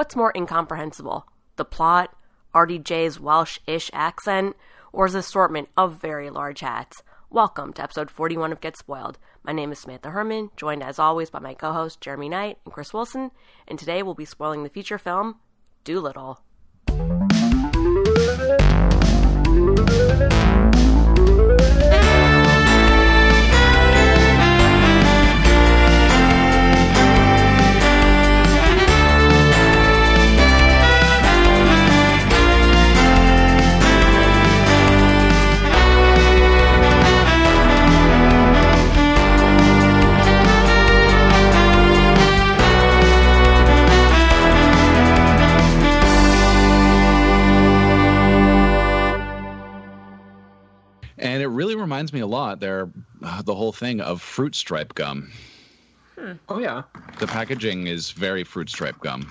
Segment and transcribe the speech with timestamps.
[0.00, 1.26] What's more incomprehensible?
[1.56, 2.16] The plot,
[2.54, 4.56] RDJ's Welsh ish accent,
[4.94, 7.02] or his assortment of very large hats?
[7.28, 9.18] Welcome to episode 41 of Get Spoiled.
[9.42, 12.72] My name is Samantha Herman, joined as always by my co hosts Jeremy Knight and
[12.72, 13.30] Chris Wilson,
[13.68, 15.36] and today we'll be spoiling the feature film
[15.84, 16.40] Dolittle.
[52.00, 52.88] Reminds me a lot there
[53.22, 55.30] uh, the whole thing of fruit stripe gum.
[56.48, 56.82] Oh yeah.
[57.18, 59.30] the packaging is very fruit stripe gum.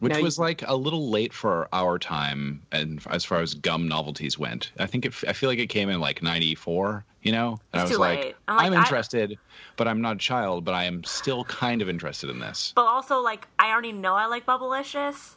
[0.00, 3.54] Which Now you- was like a little late for our time and as far as
[3.54, 4.72] gum novelties went.
[4.78, 7.58] I think it, i feel like it came in like 94 you know?
[7.72, 8.36] And i was too like, late.
[8.48, 9.38] I'm like, i'm I- interested
[9.78, 12.72] but i'm not a child but i am still kind of interested in this.
[12.76, 15.36] But also, like, I already know I like Bubblicious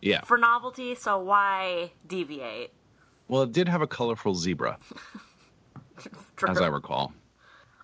[0.00, 0.22] yeah.
[0.22, 2.70] for novelty, so why deviate?
[3.28, 4.78] well it did have a colorful zebra
[6.36, 6.48] True.
[6.50, 7.12] as i recall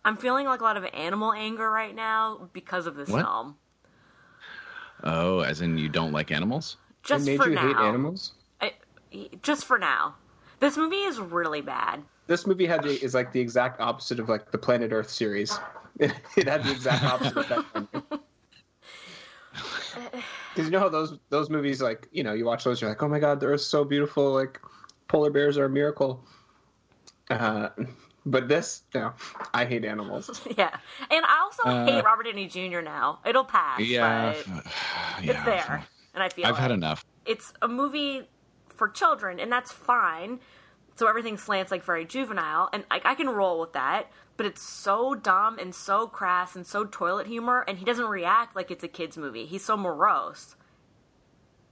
[0.05, 3.23] I'm feeling like a lot of animal anger right now because of this What?
[3.25, 3.57] film.
[5.05, 7.69] oh as in you don't like animals Just it made for you now.
[7.69, 8.33] hate animals.
[8.61, 8.75] I-
[9.43, 10.15] just for now.
[10.61, 12.03] This movie is really bad.
[12.29, 15.59] This movie had the, is like the exact opposite of like the Planet Earth series.
[16.01, 17.67] It, had the exact opposite effect.
[19.53, 23.03] Because you know how those those movies like you know you watch those you're like
[23.03, 24.59] oh my god the Earth's so beautiful like
[25.09, 26.25] polar bears are a miracle.
[27.33, 27.70] Uh,
[28.27, 29.12] but this no,
[29.55, 30.41] I hate animals.
[30.58, 30.77] Yeah.
[31.11, 32.80] And I also Uh, hate Robert Downey Jr.
[32.80, 33.19] now.
[33.25, 34.64] It'll pass, yeah but
[35.25, 35.84] yeah it's there.
[36.14, 36.60] And I feel i've it.
[36.60, 38.28] had enough it's a movie
[38.69, 40.41] for children, and that's fine.
[40.97, 44.10] So everything slants like very juvenile, and like I can roll with that.
[44.37, 48.56] But it's so dumb and so crass and so toilet humor, and he doesn't react
[48.56, 49.47] like it's a kids movie.
[49.47, 50.56] He's so morose,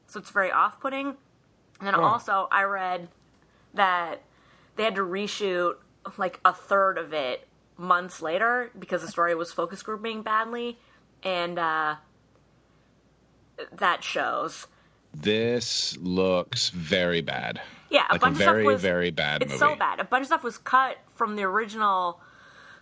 [0.07, 1.07] so it's very off-putting.
[1.09, 2.03] And then Oh.
[2.05, 3.09] also, I read
[3.75, 4.23] that
[4.77, 5.75] they had to reshoot
[6.17, 10.79] like a third of it months later because the story was focus grouping badly,
[11.23, 11.97] and uh,
[13.73, 14.67] that shows.
[15.13, 17.61] This looks very bad.
[17.91, 19.59] Yeah, a Like a bunch very, of stuff was very bad It's movie.
[19.59, 19.99] so bad.
[19.99, 22.21] A bunch of stuff was cut from the original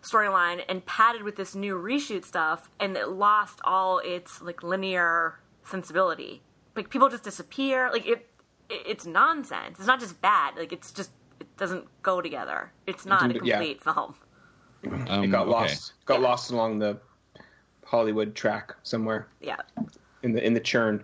[0.03, 5.41] storyline and padded with this new reshoot stuff, and it lost all its like linear
[5.65, 6.43] sensibility.
[6.77, 7.91] Like people just disappear.
[7.91, 8.29] Like it,
[8.69, 9.79] it it's nonsense.
[9.79, 10.57] It's not just bad.
[10.57, 11.11] Like it's just
[11.59, 12.71] doesn't go together.
[12.87, 13.57] It's not a didn't- yeah.
[13.57, 14.15] complete film.
[15.09, 15.51] Um, It got okay.
[15.51, 16.29] lost got Yeah.
[16.29, 16.99] lost along the
[17.85, 19.57] Hollywood track somewhere Yeah,
[20.23, 21.03] in the in the churn.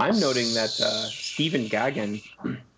[0.00, 2.20] I'm noting that uh, Stephen Gaghan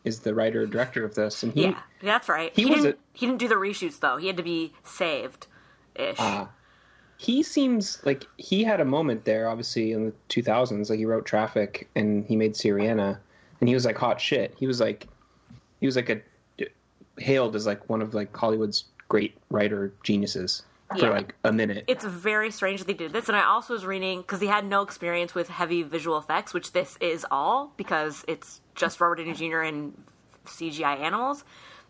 [0.05, 2.53] is the writer and director of this, and he yeah, that's right.
[2.55, 2.97] he He, was didn't.
[2.97, 4.17] a- He didn't do the reshoots though.
[4.19, 5.47] He had to be saved,
[5.95, 6.17] ish.
[6.21, 6.47] Uh,
[7.17, 10.91] he seems like he had a moment there, obviously in the 2000s.
[10.91, 13.19] Like he wrote Traffic and he made Syriana,
[13.61, 14.55] and he was like hot shit.
[14.59, 15.07] He was like,
[15.81, 16.21] he was like a
[17.21, 21.11] hailed as like one of like Hollywood's great writer geniuses for Yeah.
[21.11, 21.85] like a minute.
[21.87, 23.29] it's very strange that they did this.
[23.29, 26.73] And I also was reading because he had no experience with heavy visual effects, which
[26.73, 29.61] this is all because it's just Robert Downey Jr.
[29.61, 30.03] and
[30.47, 31.45] CGI animals,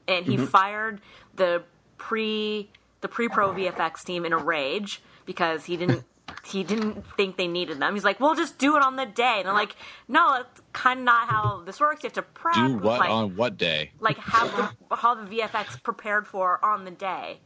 [0.07, 0.47] and he mm-hmm.
[0.47, 1.01] fired
[1.37, 1.63] the
[1.97, 6.05] pre the pre pro VFX team in a rage because he didn't.
[6.45, 7.95] He didn't think they needed them.
[7.95, 11.01] He's like, "We'll just do it on the day," and I'm like, "No, that's kind
[11.01, 12.03] of not how this works.
[12.03, 13.93] You have to prep, Do what like, on what day?
[14.01, 17.41] like have the how the VFX prepared for on the day."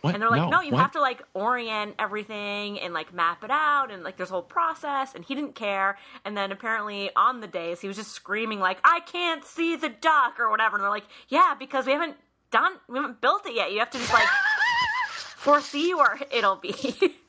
[0.00, 0.14] What?
[0.14, 0.80] And they're like, no, you what?
[0.80, 4.42] have to like orient everything and like map it out and like there's a whole
[4.42, 5.14] process.
[5.14, 5.98] And he didn't care.
[6.24, 9.90] And then apparently on the days he was just screaming like, I can't see the
[9.90, 10.76] duck or whatever.
[10.76, 12.16] And they're like, yeah, because we haven't
[12.50, 13.72] done, we haven't built it yet.
[13.72, 14.28] You have to just like
[15.36, 16.74] foresee where it'll be.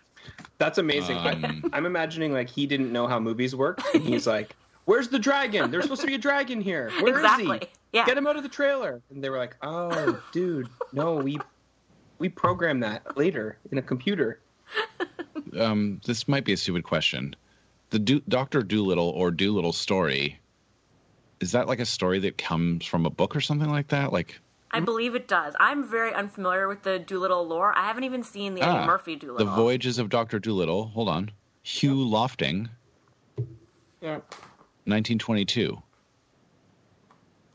[0.58, 1.18] That's amazing.
[1.18, 4.56] Um, I'm imagining like he didn't know how movies work, and he's like,
[4.86, 5.72] "Where's the dragon?
[5.72, 6.92] There's supposed to be a dragon here.
[7.02, 7.60] Where is Exactly.
[7.62, 7.68] he?
[7.98, 8.06] Yeah.
[8.06, 11.40] Get him out of the trailer." And they were like, "Oh, dude, no, we
[12.20, 14.40] we programmed that later in a computer."
[15.60, 17.36] um, this might be a stupid question.
[17.90, 20.40] The Do- Doctor Dolittle or Dolittle story
[21.40, 24.14] is that like a story that comes from a book or something like that?
[24.14, 24.40] Like,
[24.72, 25.54] I believe it does.
[25.60, 27.74] I'm very unfamiliar with the Dolittle lore.
[27.78, 30.86] I haven't even seen the Eddie ah, Murphy the Voyages of Doctor Dolittle.
[30.88, 31.32] Hold on,
[31.64, 32.70] Hugh Lofting,
[34.02, 34.20] Yeah.
[34.86, 35.82] 1922.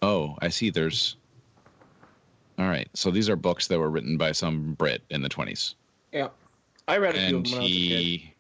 [0.03, 0.71] Oh, I see.
[0.71, 1.17] There's.
[2.59, 5.75] All right, so these are books that were written by some Brit in the 20s,
[6.11, 6.29] Yeah.
[6.89, 7.81] I read a few and of them when I was a kid.
[8.01, 8.35] he,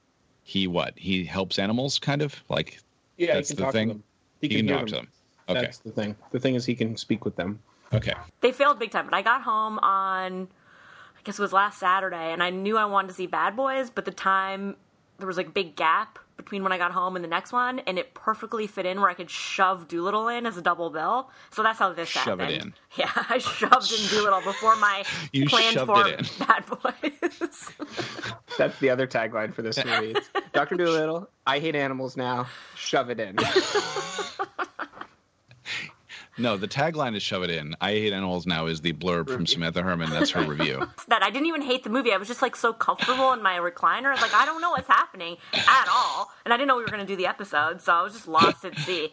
[0.44, 0.94] he what?
[0.96, 2.80] He helps animals, kind of like
[3.18, 3.88] Yeah, That's he the can talk thing?
[3.88, 4.02] to them.
[4.40, 5.08] He You can hear talk to them.
[5.50, 5.60] Okay.
[5.60, 6.16] That's the thing.
[6.30, 7.58] The thing is, he can speak with them.
[7.92, 8.12] Okay.
[8.40, 10.48] They failed big time, but I got home on,
[11.18, 13.90] I guess it was last Saturday, and I knew I wanted to see Bad Boys,
[13.90, 14.76] but the time
[15.18, 17.78] there was like a big gap between when I got home and the next one,
[17.80, 21.30] and it perfectly fit in where I could shove Dolittle in as a double bill.
[21.50, 22.62] So that's how this Shove it happened.
[22.62, 22.74] in.
[22.96, 26.26] Yeah, I shoved in Dolittle before my You planned for it in.
[26.46, 27.72] Bad Boys.
[28.58, 30.14] That's the other tagline for this movie.
[30.52, 31.28] Doctor Dolittle.
[31.46, 32.46] I hate animals now.
[32.74, 33.36] Shove it in.
[36.38, 39.46] No, the tagline is "Shove it in." I hate animals now is the blurb from
[39.46, 40.10] Samantha Herman.
[40.10, 40.86] That's her review.
[41.08, 42.12] that I didn't even hate the movie.
[42.12, 44.14] I was just like so comfortable in my recliner.
[44.20, 47.00] Like I don't know what's happening at all, and I didn't know we were going
[47.00, 49.12] to do the episode, so I was just lost at sea.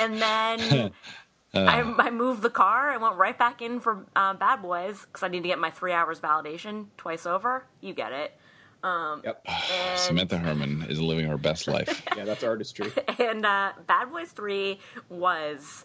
[0.00, 0.92] And then
[1.54, 5.22] I, I moved the car and went right back in for uh, Bad Boys because
[5.22, 7.64] I need to get my three hours validation twice over.
[7.80, 8.36] You get it.
[8.84, 9.46] Yep.
[9.46, 12.02] And, Samantha Herman is living her best life.
[12.16, 12.92] Yeah, that's artistry.
[13.18, 14.78] and uh, Bad Boys Three
[15.08, 15.84] was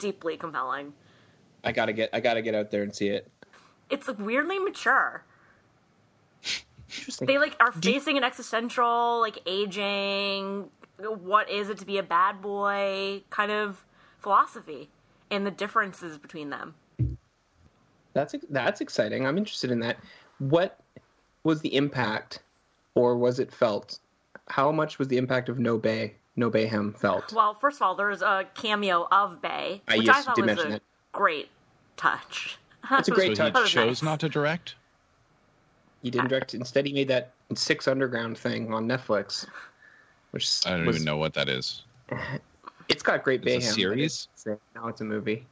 [0.00, 0.92] deeply compelling.
[1.62, 2.10] I gotta get.
[2.12, 3.30] I gotta get out there and see it.
[3.90, 5.24] It's like, weirdly mature.
[6.88, 7.26] Interesting.
[7.26, 10.68] they like are facing an existential like aging
[10.98, 13.84] what is it to be a bad boy kind of
[14.18, 14.90] philosophy
[15.30, 16.74] and the differences between them
[18.12, 19.24] That's that's exciting.
[19.26, 19.98] I'm interested in that.
[20.38, 20.80] What
[21.44, 22.42] was the impact,
[22.96, 24.00] or was it felt?
[24.48, 27.32] How much was the impact of No Bay, No Bayhem felt?
[27.32, 30.46] well first of all there's a cameo of bay I which yes, i thought did
[30.46, 30.82] was a that.
[31.12, 31.48] great
[31.96, 32.58] touch
[32.92, 33.52] It's a great so touch.
[33.54, 34.02] That he chose nice.
[34.02, 34.74] not to direct.
[36.02, 36.54] He didn't direct.
[36.54, 39.46] Instead, he made that Six Underground thing on Netflix,
[40.30, 41.82] which I don't was, even know what that is.
[42.88, 44.28] It's got great It's a series?
[44.46, 45.46] it's- Now it's a movie,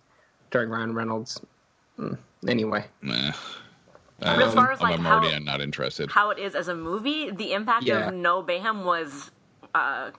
[0.49, 1.41] starring Ryan Reynolds.
[1.99, 2.19] Mm.
[2.49, 3.31] Anyway, Meh.
[4.19, 6.11] But as far as, I'm like, already how- not interested.
[6.11, 8.09] how it is as a movie the impact Yeah.
[8.09, 9.31] of no Bayhem was
[9.75, 10.11] uh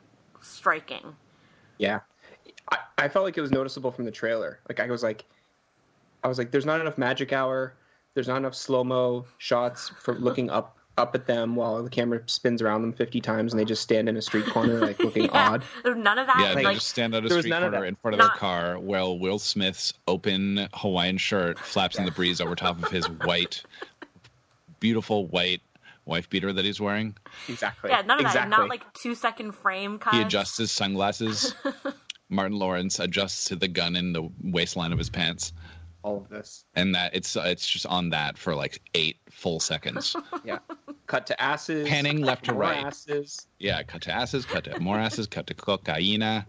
[0.41, 1.15] striking
[1.79, 2.01] yeah,
[2.71, 4.59] I, I felt like it was noticeable from the trailer.
[4.67, 5.23] Like I was like,
[6.23, 7.73] I was like, there's not enough magic hour.
[8.13, 12.21] There's not enough slow mo shots for looking up up at them while the camera
[12.25, 15.23] spins around them 50 times and they just stand in a street corner like looking
[15.23, 15.63] yeah odd.
[15.85, 18.33] none of that Yeah, they just stand out a street corner in front of Not-
[18.33, 22.91] their car while Will Smith's open Hawaiian shirt flaps in the breeze over top of
[22.91, 23.63] his white,
[24.81, 25.61] beautiful white
[26.09, 27.15] wife beater that he's wearing.
[27.47, 27.89] Exactly.
[27.91, 28.49] yeah none of exactly.
[28.49, 31.55] that not like two second frame cuts He adjusts his sunglasses.
[32.29, 35.51] Martin Lawrence adjusts to the gun in the waistline of his pants,
[36.03, 36.63] all of this.
[36.75, 40.15] and that it's uh, it's just on that for like eight full seconds.
[40.43, 40.59] Yeah.
[41.07, 41.87] Cut to asses.
[41.89, 42.85] Panning left to right.
[42.85, 43.47] Asses.
[43.57, 46.45] Yeah, cut to asses, cut to more asses, cut to cocaina.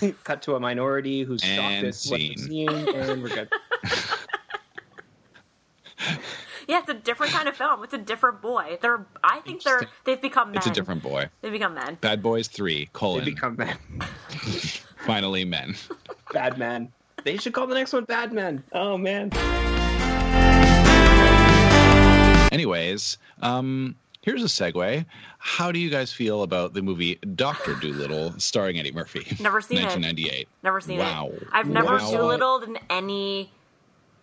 [0.24, 2.68] Cut to a minority who's shocked And at what they're scene.
[2.68, 3.48] and we're good.
[6.68, 9.82] Yeah it's a different kind of film it's a different boy they're i think they're
[10.04, 11.28] they've become men It's a different boy.
[11.40, 13.76] they've become men Bad Boys Three: They become men.
[15.06, 15.76] finally men.
[16.32, 16.92] Bad men.
[17.24, 18.62] They should call the next one Bad Men.
[18.72, 19.30] Oh man.
[22.52, 25.04] Anyways, um, here's a segue.
[25.38, 29.36] How do you guys feel about the movie Doctor Dolittle, starring Eddie Murphy?
[29.42, 29.82] Never seen it.
[29.84, 30.48] 1998.
[30.62, 31.30] Never seen Wow.
[31.34, 31.42] it.
[31.52, 32.10] I've never Wow.
[32.10, 33.50] doolittled in any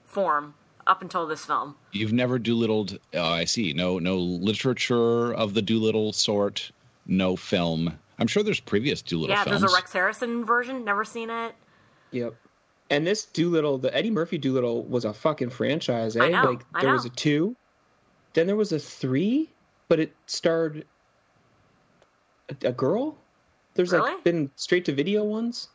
[0.05, 0.55] form
[0.87, 1.75] up until this film.
[1.91, 2.99] You've never Doolittled.
[3.13, 3.73] Oh, I see.
[3.73, 6.71] No, no literature of the Dolittle sort.
[7.05, 7.97] No film.
[8.19, 9.61] I'm sure there's previous Dolittle yeah, films.
[9.61, 10.85] there's a Rex Harrison version.
[10.85, 11.55] Never seen it.
[12.11, 12.35] Yep.
[12.89, 16.15] And this Dolittle, the Eddie Murphy Dolittle, was a fucking franchise.
[16.15, 16.23] Eh?
[16.23, 17.55] I know, Like I there was a two,
[18.33, 19.49] then there was a three,
[19.87, 20.85] but it starred
[22.49, 23.17] a, a girl.
[23.73, 24.11] There's Really?
[24.11, 25.69] like been straight to video ones.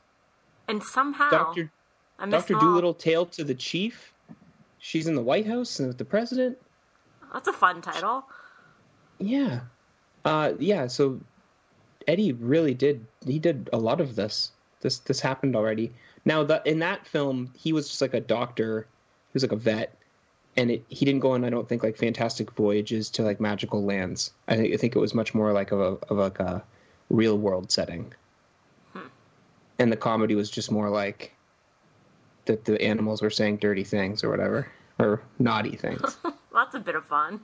[0.68, 1.72] And somehow Doctor
[2.18, 2.54] Doctor.
[2.54, 4.12] Dolittle, Tail to the Chief.
[4.88, 6.56] She's in the White House and with the president.
[7.34, 8.24] That's a fun title.
[9.18, 9.60] Yeah,
[10.24, 10.86] uh, yeah.
[10.86, 11.20] So
[12.06, 13.04] Eddie really did.
[13.26, 14.50] He did a lot of this.
[14.80, 15.92] This this happened already.
[16.24, 18.86] Now that in that film, he was just like a doctor.
[19.26, 19.94] He was like a vet,
[20.56, 21.44] and it, he didn't go on.
[21.44, 24.32] I don't think like fantastic voyages to like magical lands.
[24.48, 26.64] I think I think it was much more like of a of like a
[27.10, 28.14] real world setting.
[29.78, 31.34] And the comedy was just more like
[32.46, 34.66] that the animals were saying dirty things or whatever
[34.98, 36.18] or naughty things.
[36.52, 37.40] That's a bit of fun.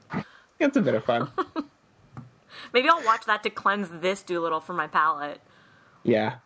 [0.58, 1.30] it's a bit of fun.
[2.72, 5.40] Maybe I'll watch that to cleanse this Dolittle from my palate.
[6.02, 6.36] Yeah.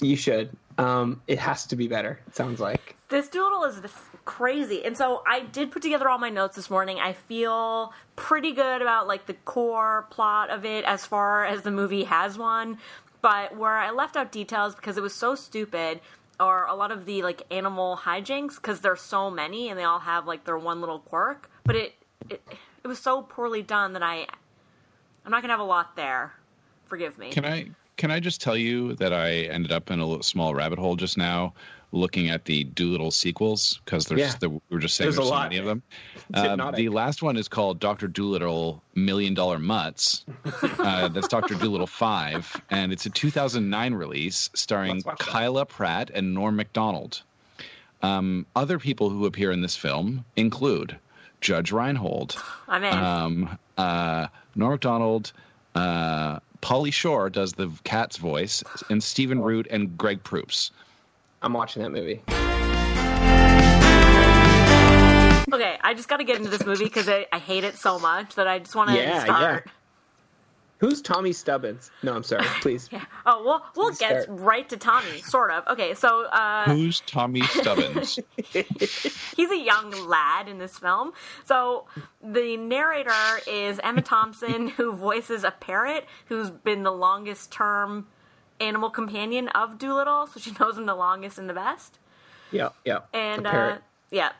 [0.00, 0.56] You should.
[0.78, 2.96] Um, it has to be better, it sounds like.
[3.08, 3.80] This Dolittle is
[4.24, 4.84] crazy.
[4.84, 6.98] And so I did put together all my notes this morning.
[6.98, 11.70] I feel pretty good about like the core plot of it as far as the
[11.70, 12.78] movie has one.
[13.22, 16.00] But where I left out details because it was so stupid
[16.38, 20.00] are a lot of the like animal hijinks because there's so many and they all
[20.00, 21.50] have like their one little quirk.
[21.64, 21.94] But it
[22.30, 22.42] it,
[22.84, 24.26] it was so poorly done that I
[25.24, 26.34] I'm not gonna have a lot there.
[26.86, 27.30] Forgive me.
[27.30, 30.54] Can I can I just tell you that I ended up in a little small
[30.54, 31.54] rabbit hole just now,
[31.92, 34.32] looking at the Dolittle sequels because there's Yeah.
[34.40, 35.44] the, we were just saying There's there's, so lot.
[35.50, 35.82] many of them.
[36.34, 40.24] Um, the last one is called Doctor Dolittle Million Dollar Mutts.
[40.78, 45.18] Uh, that's Doctor Dolittle Five, and it's a 2009 release starring Let's that.
[45.18, 47.22] Kyla Pratt and Norm Macdonald.
[48.02, 50.96] Um, other people who appear in this film include
[51.40, 52.36] Judge Reinhold,
[52.68, 52.94] I'm in.
[52.94, 55.32] um, uh, Norm Macdonald,
[55.74, 60.70] uh, Pauly Shore does the cat's voice, and Stephen Root and Greg Proops.
[61.42, 62.22] I'm watching that movie.
[65.52, 67.98] okay, I just got to get into this movie because I, I hate it so
[67.98, 69.70] much that I just want to Yeah, start.
[70.78, 71.90] Who's Tommy Stubbins?
[72.02, 72.44] No, I'm sorry.
[72.60, 72.90] Please.
[73.24, 74.38] Oh, we'll we'll Let's get start.
[74.40, 75.66] right to Tommy, sort of.
[75.68, 78.18] Okay, so uh, Who's Tommy Stubbins?
[78.52, 81.12] he's a young lad in this film.
[81.46, 81.86] So
[82.22, 83.10] the narrator
[83.46, 88.06] is Emma Thompson, who voices a parrot who's been the longest term
[88.60, 91.98] animal companion of Dolittle, so she knows him the longest and the best.
[92.50, 93.00] yeah, yeah.
[93.12, 93.78] And uh,
[94.10, 94.32] yeah.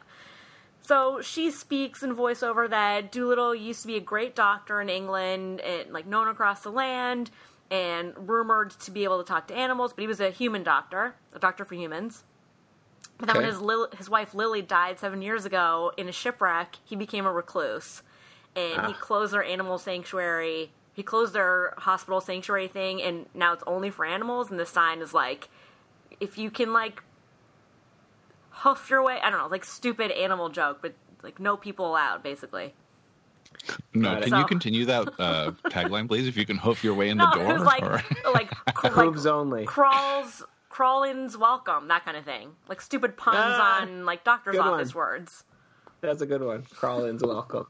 [0.83, 5.61] So she speaks in voiceover that Dolittle used to be a great doctor in England,
[5.61, 7.31] and like known across the land,
[7.71, 9.93] and rumored to be able to talk to animals.
[9.93, 12.23] But he was a human doctor, a doctor for humans.
[13.19, 16.77] But then when his Lil- his wife Lily died seven years ago in a shipwreck,
[16.85, 18.03] he became a recluse,
[18.55, 18.99] and he Ah.
[19.01, 20.71] closed their animal sanctuary.
[20.97, 24.51] He closed their hospital sanctuary thing, and now it's only for animals.
[24.51, 25.49] And the sign is like,
[26.21, 27.03] if you can like
[28.51, 29.19] hoof your way.
[29.23, 32.73] I don't know, like stupid animal joke, but like no people allowed, basically.
[33.95, 36.27] No, Got can So- you continue that uh, tagline, please?
[36.27, 37.53] If you can hoof your way in No, the it door.
[37.53, 39.65] was like or- like cr- Hooves like only.
[39.67, 42.53] crawls, crawl-ins welcome, that kind of thing.
[42.69, 45.05] Like stupid puns Ah, on like doctor's office one.
[45.05, 45.45] words.
[46.01, 46.63] That's a good one.
[46.75, 47.67] Crawl-ins welcome.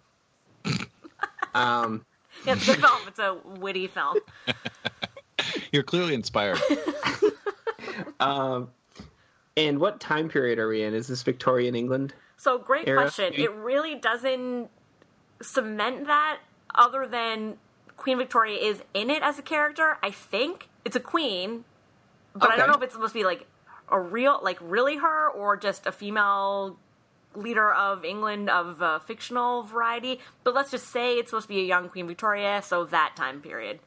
[1.55, 2.05] um,
[2.45, 3.01] Yeah, it's a good film.
[3.07, 4.19] It's a witty film.
[5.73, 6.61] You're clearly inspired.
[8.21, 8.71] um,
[9.57, 10.95] and what time period are we in?
[10.95, 12.15] Is this Victorian England?
[12.37, 13.33] So great Era, question.
[13.35, 14.69] It really doesn't
[15.41, 16.39] cement that
[16.75, 17.57] other than
[17.97, 19.97] Queen Victoria is in it as a character.
[20.03, 21.65] I think it's a queen,
[22.35, 23.47] but I don't know if it's supposed to be like
[23.89, 26.79] a real, like really her, or just a female
[27.37, 30.21] leader of England of uh, fictional variety.
[30.45, 33.41] But let's just say it's supposed to be a young Queen Victoria, so that time
[33.41, 33.79] period.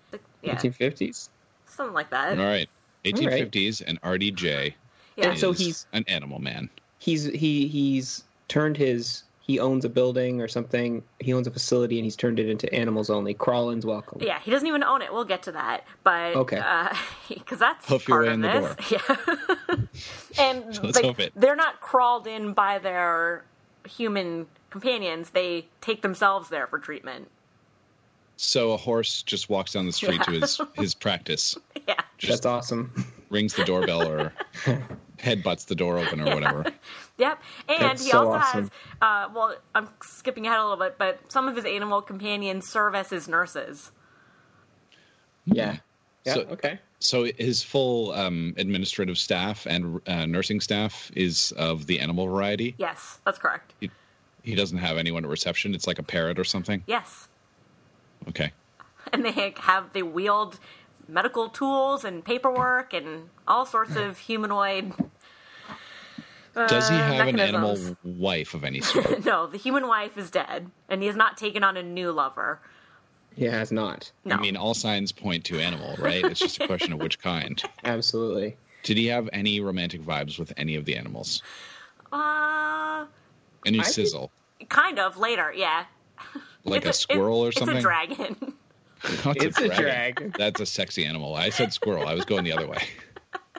[0.41, 1.29] Yeah, 1850s.
[1.65, 2.37] something like that.
[2.39, 2.69] All right.
[3.05, 4.73] 1850s and RDJ
[5.15, 5.29] Yeah.
[5.29, 6.69] And so he's- an animal man.
[6.97, 11.01] He's he he's turned his he owns a building or something.
[11.17, 13.33] He owns a facility and he's turned it into animals only.
[13.33, 14.19] Crawl-ins welcome.
[14.21, 15.11] Yeah, he doesn't even own it.
[15.11, 16.59] We'll get to that, but Okay.
[16.63, 16.93] Uh,
[17.29, 18.91] because that's Hoof your part way of in the this.
[20.37, 21.33] Yeah, and Let's like, hoof it.
[21.35, 23.43] they're not crawled in by their
[23.87, 27.27] human companions; they take themselves there for treatment.
[28.37, 32.45] So a horse just walks down the street to his his practice, Yeah, just That's
[32.45, 33.03] awesome.
[33.31, 34.31] rings the doorbell or
[35.17, 36.65] headbutts the door open or whatever.
[37.19, 37.39] Yep.
[37.67, 38.61] And That's he so also awesome.
[38.61, 38.69] has.
[39.01, 42.95] Uh, well, I'm skipping ahead a little bit, but some of his animal companions serve
[42.95, 43.91] as his nurses.
[45.45, 45.77] Yeah.
[46.25, 46.33] Yeah.
[46.33, 46.79] So- okay.
[47.01, 52.75] So his full um, administrative staff and uh, nursing staff is of the animal variety.
[52.77, 53.73] Yes, that's correct.
[53.79, 53.89] He,
[54.43, 55.73] he doesn't have anyone at reception.
[55.73, 56.83] It's like a parrot or something.
[56.87, 57.29] Yes,
[58.27, 58.51] Okay.
[59.13, 60.59] and they have they wield
[61.07, 64.91] medical tools and paperwork and all sorts of humanoid.
[66.55, 69.23] Does he uh, have an animal wife of any sort?
[69.25, 72.59] No, the human wife is dead, and he has not taken on a new lover.
[73.35, 74.11] He has not.
[74.25, 76.23] No, I mean, all signs point to animal, right?
[76.25, 77.61] It's just a question of which kind.
[77.85, 78.57] Absolutely.
[78.83, 81.41] Did he have any romantic vibes with any of the animals?
[82.11, 83.05] uh,
[83.65, 84.31] Any I think- sizzle?
[84.67, 85.85] kind of later, yeah.
[86.65, 87.77] Like a It's squirrel or something?
[87.77, 88.15] it's something?
[88.15, 88.53] a dragon.
[89.25, 90.33] Oh, It's a dragon.
[90.37, 91.35] That's a sexy animal.
[91.35, 92.05] I said squirrel.
[92.07, 92.83] I was going the other way.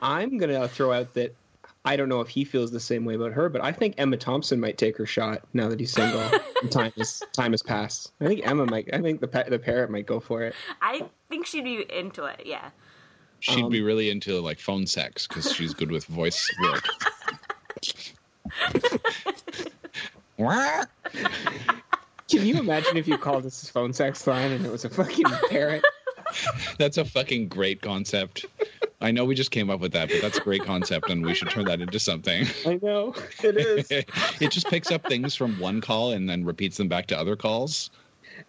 [0.02, 1.34] I'm gonna throw out that
[1.84, 4.16] I don't know if he feels the same way about her, but I think Emma
[4.18, 6.20] Thompson might take her shot now that he's single.
[6.62, 8.12] and time has time has passed.
[8.20, 8.90] I think Emma might.
[8.92, 10.54] I think the pa- the parrot might go for it.
[10.82, 12.42] I think she'd be into it.
[12.44, 12.70] Yeah.
[13.40, 16.84] She'd Um, be really into like phone sex because she's good with voice work.
[22.28, 25.24] Can you imagine if you called this phone sex line and it was a fucking
[25.48, 25.82] parrot?
[26.78, 28.46] That's a fucking great concept.
[29.02, 31.34] I know we just came up with that, but that's a great concept, and we
[31.34, 32.46] should turn that into something.
[32.66, 33.90] I know it is.
[34.40, 37.34] it just picks up things from one call and then repeats them back to other
[37.36, 37.90] calls.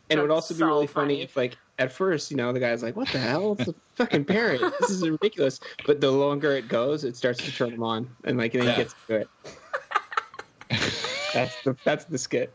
[0.09, 1.15] And it would That's also be really funny.
[1.15, 1.21] funny.
[1.21, 3.55] if, like, at first, you know, the guy's like, "What the hell?
[3.59, 4.61] It's a fucking parrot.
[4.79, 8.37] This is ridiculous." But the longer it goes, it starts to turn him on, and
[8.37, 8.71] like, then Yeah.
[8.71, 9.29] he gets to it.
[11.33, 12.51] That's the that's the skit.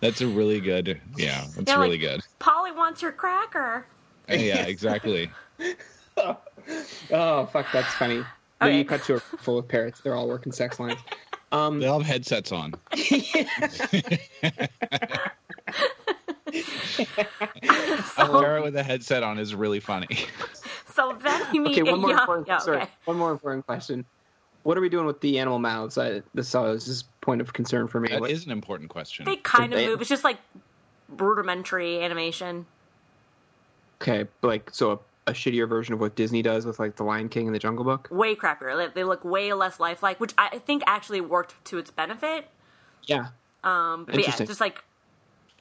[0.00, 1.00] That's a really good.
[1.16, 2.20] Yeah, that's Yeah, like- really good.
[2.38, 3.86] Polly wants your cracker.
[4.28, 5.30] Yeah, exactly.
[7.12, 8.16] oh fuck, that's funny.
[8.60, 8.78] Then Okay.
[8.78, 10.00] you cut to a full of parrots.
[10.00, 11.00] They're all working sex lines.
[11.52, 12.74] Um, They all have headsets on.
[18.16, 20.06] A parrot with a headset on is really funny.
[20.94, 22.20] So then you meet okay, one more young.
[22.20, 22.46] important.
[22.48, 22.90] yeah, Sorry, okay.
[23.04, 24.04] one more important question.
[24.62, 25.98] What are we doing with the animal mouths?
[25.98, 28.08] I, this uh, is just point of concern for me.
[28.10, 29.24] That What- is an important question.
[29.24, 30.00] They kind of They- move.
[30.00, 30.38] It's just like
[31.08, 32.66] rudimentary animation.
[34.00, 37.28] okay, like so a, a shittier version of what Disney does with like the Lion
[37.28, 38.08] King and the Jungle Book.
[38.10, 38.92] Way crappier.
[38.92, 42.48] They, look way less lifelike, which I think actually worked to its benefit.
[43.06, 43.28] Yeah,
[43.62, 44.82] Um, but yeah, just like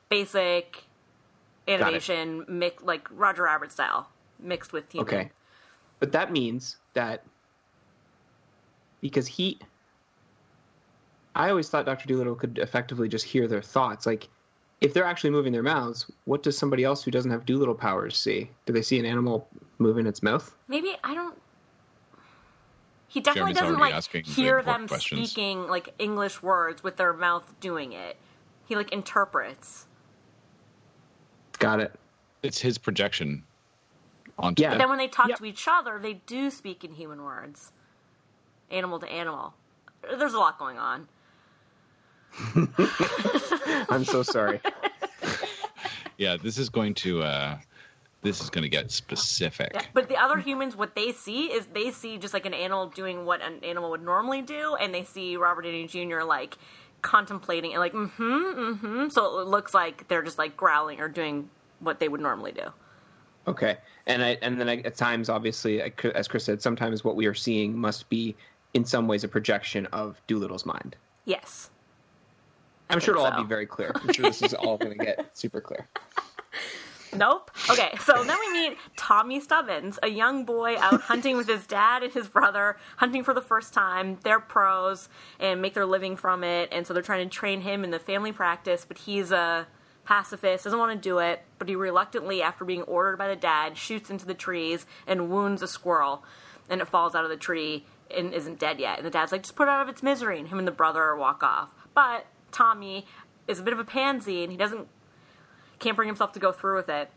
[0.10, 0.84] basic
[1.67, 5.13] animation, mix like Roger Rabbit style, mixed with human.
[5.13, 5.32] Okay.
[6.00, 7.24] But that means that
[9.01, 9.60] because he
[11.36, 12.08] I always thought Dr.
[12.08, 14.05] Dolittle could effectively just hear their thoughts.
[14.05, 14.29] Like
[14.84, 18.18] if they're actually moving their mouths, what does somebody else who doesn't have Dolittle powers
[18.18, 18.50] see?
[18.66, 19.48] Do they see an animal
[19.80, 20.54] moving its mouth?
[20.68, 21.38] Maybe I don't.
[23.08, 25.32] He definitely Jeremy's doesn't like hear them questions.
[25.32, 28.18] speaking like English words with their mouth doing it.
[28.66, 29.86] He like interprets.
[31.60, 31.98] Got it.
[32.42, 33.44] It's his projection
[34.38, 34.72] onto Yeah.
[34.72, 34.80] them.
[34.80, 35.38] Then when they talk Yep.
[35.40, 37.72] to each other, they do speak in human words,
[38.70, 39.54] animal to animal.
[40.02, 41.08] There's a lot going on.
[43.90, 44.60] I'm so sorry.
[46.18, 47.58] Yeah, this is going to uh
[48.22, 49.72] this is going to get specific.
[49.74, 52.88] Yeah, but the other humans, what they see is they see just like an animal
[52.88, 56.24] doing what an animal would normally do, and they see Robert Downey Jr.
[56.24, 56.58] like
[57.02, 59.10] contemplating and like mm-hmm, mm-hmm.
[59.10, 61.50] So it looks like they're just like growling or doing
[61.80, 62.72] what they would normally do.
[63.46, 63.78] Okay.
[64.08, 67.25] And I and then I, at times obviously I as Chris said, sometimes what we
[67.28, 68.36] are seeing must be
[68.74, 70.96] in some ways a projection of Dolittle's mind.
[71.25, 71.70] Yes.
[72.93, 73.91] I'm sure it'll think all be very clear.
[73.95, 75.88] I'm sure this is all going to get super clear.
[77.15, 77.51] Nope.
[77.69, 82.03] Okay, so then we meet Tommy Stubbins, a young boy out hunting with his dad
[82.03, 84.17] and his brother, hunting for the first time.
[84.23, 85.09] They're pros
[85.39, 87.99] and make their living from it, and so they're trying to train him in the
[87.99, 89.67] family practice, but he's a
[90.06, 93.77] pacifist, doesn't want to do it, but he reluctantly, after being ordered by the dad,
[93.77, 96.23] shoots into the trees and wounds a squirrel,
[96.69, 98.97] and it falls out of the tree and isn't dead yet.
[98.97, 100.71] And the dad's like, just put it out of its misery, and him and the
[100.71, 101.73] brother walk off.
[101.93, 103.06] But Tommy
[103.48, 104.88] is a bit of a pansy, and he doesn't
[105.80, 107.10] can't bring himself to go through with it.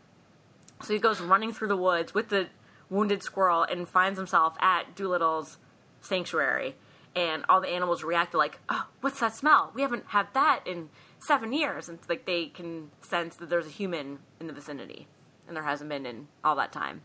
[0.81, 2.47] So he goes running through the woods with the
[2.89, 5.57] wounded squirrel and finds himself at Dolittle's
[6.01, 6.75] sanctuary.
[7.15, 9.71] And all the animals react to like, oh, what's that smell?
[9.73, 11.89] We haven't had that in seven years.
[11.89, 15.07] And like they can sense that there's a human in the vicinity,
[15.47, 17.01] and there hasn't been in all that time.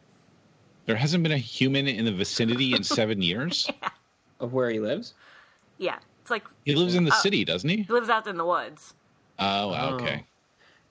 [0.84, 3.70] There hasn't been a human in the vicinity in 7 years.
[4.40, 5.14] Of where he lives?
[5.78, 7.82] Yeah, it's like He lives in the Uh, city, doesn't he?
[7.82, 8.94] he lives out in the woods.
[9.38, 9.94] Oh, Oh.
[9.96, 10.24] okay.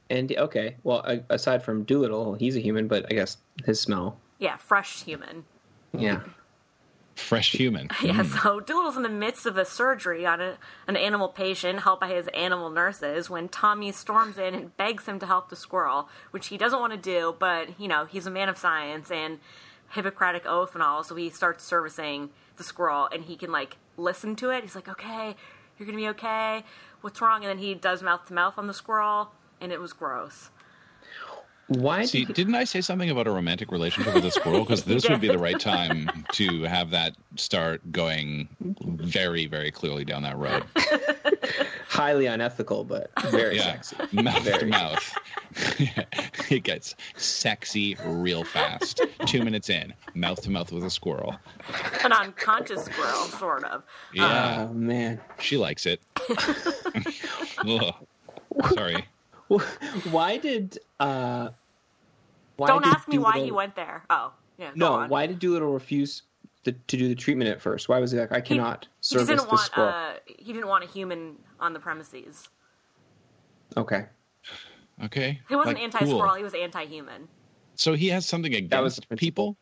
[0.10, 4.18] And okay, well, aside from Dolittle, he's a human, but I guess his smell.
[4.40, 5.46] Yeah, fresh human.
[5.98, 6.20] Yeah.
[7.16, 7.90] Fresh human.
[8.04, 12.02] Yeah, so Dolittle's in the midst of a surgery on a, an animal patient, helped
[12.02, 16.10] by his animal nurses, when Tommy storms in and begs him to help the squirrel,
[16.32, 19.40] which he doesn't want to do, but, you know, he's a man of science and
[19.90, 24.36] Hippocratic oath and all, so he starts servicing the squirrel, and he can, like, listen
[24.38, 24.64] to it.
[24.64, 25.36] He's like, okay,
[25.78, 26.64] you're gonna be okay.
[27.02, 27.44] What's wrong?
[27.44, 30.50] And then he does mouth to mouth on the squirrel, and it was gross.
[31.68, 32.04] Why?
[32.04, 34.60] See, did, didn't I say something about a romantic relationship with a squirrel?
[34.60, 38.50] Because this would be the right time to have that start going
[38.82, 40.66] very, very clearly down that road.
[41.92, 43.96] highly unethical, but very Yeah, sexy.
[44.24, 45.18] Mouth to mouth,
[46.50, 49.02] it gets sexy real fast.
[49.26, 51.36] Two minutes in, mouth to mouth with a squirrel.
[52.06, 53.84] An unconscious squirrel, sort of.
[54.14, 55.20] Yeah, Oh man.
[55.40, 56.02] she likes it.
[58.74, 59.06] Sorry.
[60.10, 61.50] Why did uh
[62.56, 64.04] why Don't did ask me why he went there.
[64.10, 64.72] Oh, yeah.
[64.76, 65.10] No, on.
[65.10, 66.22] why did Dolittle refuse
[66.64, 67.90] to, to do the treatment at first?
[67.90, 69.90] Why was he like, I cannot he just service didn't this want squirrel?
[69.90, 72.50] uh, he didn't want a human on the premises.
[73.78, 74.06] okay.
[75.04, 75.40] Okay.
[75.50, 76.22] He wasn't Like, anti-squirrel.
[76.30, 76.34] cool.
[76.36, 77.28] He was anti-human.
[77.76, 79.56] So he has something against was the principle.
[79.56, 79.58] people.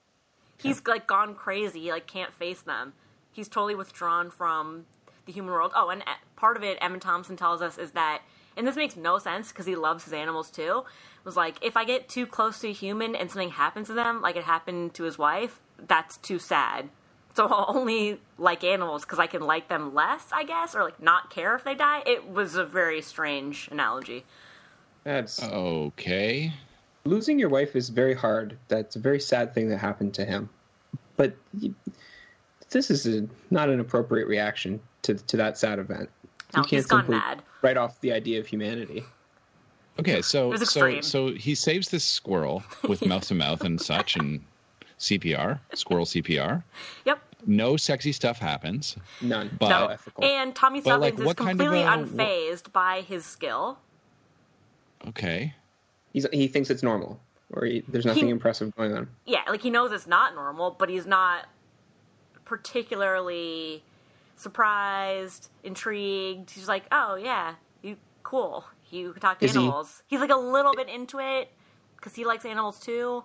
[0.58, 1.82] He's like gone crazy.
[1.82, 2.92] He like can't face them.
[3.32, 4.86] He's totally withdrawn from
[5.26, 5.72] the human world.
[5.76, 8.22] Oh, and uh, part of it, Emma Thompson tells us, is that,
[8.58, 10.84] and this makes no sense because he loves his animals too.
[11.24, 14.22] Was like, if I get too close to a human and something happens to them,
[14.22, 16.90] like it happened to his wife, that's too sad.
[17.40, 21.02] So I'll only like animals because I can like them less, I guess, or like
[21.02, 22.04] not care if they die.
[22.06, 24.26] It was a very strange analogy.
[25.06, 26.52] That's Okay.
[27.06, 28.58] losing your wife is very hard.
[28.68, 30.50] That's a very sad thing that happened to him.
[31.16, 31.74] But you,
[32.72, 36.10] this is a, not an appropriate reaction to to that sad event.
[36.54, 37.42] No, you can't he's gone mad.
[37.62, 39.06] write off the idea of humanity.
[39.98, 44.44] Okay, so so so he saves this squirrel with mouth to mouth and such, and
[45.00, 46.62] CPR, squirrel CPR.
[47.06, 47.22] Yep.
[47.46, 48.96] No sexy stuff happens.
[49.22, 49.56] None.
[49.60, 49.98] But- No.
[50.26, 51.98] And Tommy But, like, Stubbins is what kind of completely a-
[52.28, 53.80] unfazed by his skill.
[55.08, 55.54] Okay.
[56.14, 57.20] He's, he thinks it's normal,
[57.54, 59.08] or he, there's nothing He- impressive going on.
[59.26, 61.46] Yeah, like he knows it's not normal, but he's not
[62.46, 63.84] particularly
[64.36, 66.52] surprised, intrigued.
[66.52, 68.66] He's like, "Oh yeah, you cool.
[68.92, 71.52] You can talk to Is he- animals." He's like a little bit into it
[71.96, 73.24] because he likes animals too,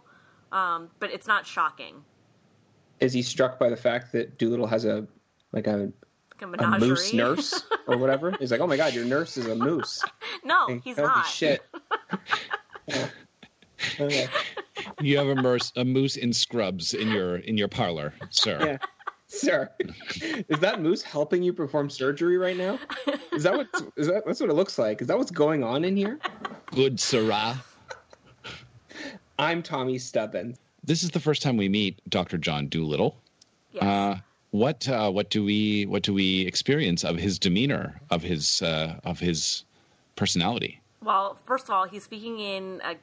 [0.52, 2.04] um, but it's not shocking.
[3.00, 5.06] Is he struck by the fact that Dolittle has a
[5.52, 5.90] like a,
[6.40, 8.32] Like a a moose nurse or whatever?
[8.38, 10.02] He's like, oh my god, your nurse is a moose.
[10.44, 11.26] no, Like, he's holy not.
[11.26, 11.62] shit.
[14.00, 14.28] Okay.
[15.00, 18.58] You have a, moose, a moose in scrubs in your in your parlor, sir.
[18.60, 18.78] Yeah.
[19.28, 19.70] Sir,
[20.48, 22.78] is that moose helping you perform surgery right now?
[23.32, 25.00] Is that what is that that's what it looks like?
[25.00, 26.18] Is that what's going on in here?
[26.66, 27.62] Good sirrah.
[29.38, 30.58] I'm Tommy Stubbins.
[30.84, 32.36] This is the first time we meet Dr.
[32.36, 33.16] John Dolittle.
[33.72, 33.82] Yes.
[33.82, 34.18] Uh,
[34.50, 39.00] what uh, what do we what do we experience of his demeanor of his uh,
[39.02, 39.64] of his
[40.14, 40.80] personality?
[41.02, 42.96] Well, first of all, he's speaking in a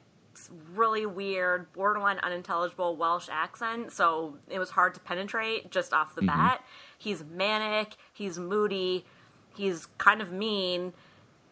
[0.74, 6.22] really weird, borderline unintelligible Welsh accent, so it was hard to penetrate just off the
[6.22, 6.64] bat.
[6.98, 9.04] He's manic, he's moody,
[9.54, 10.94] he's kind of mean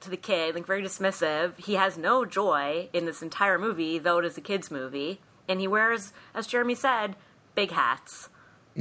[0.01, 1.59] to the kid, like very dismissive.
[1.59, 5.61] He has no joy in this entire movie, though it is a kids' movie, and
[5.61, 7.17] he wears, as Jeremy said,
[7.55, 8.29] big hats.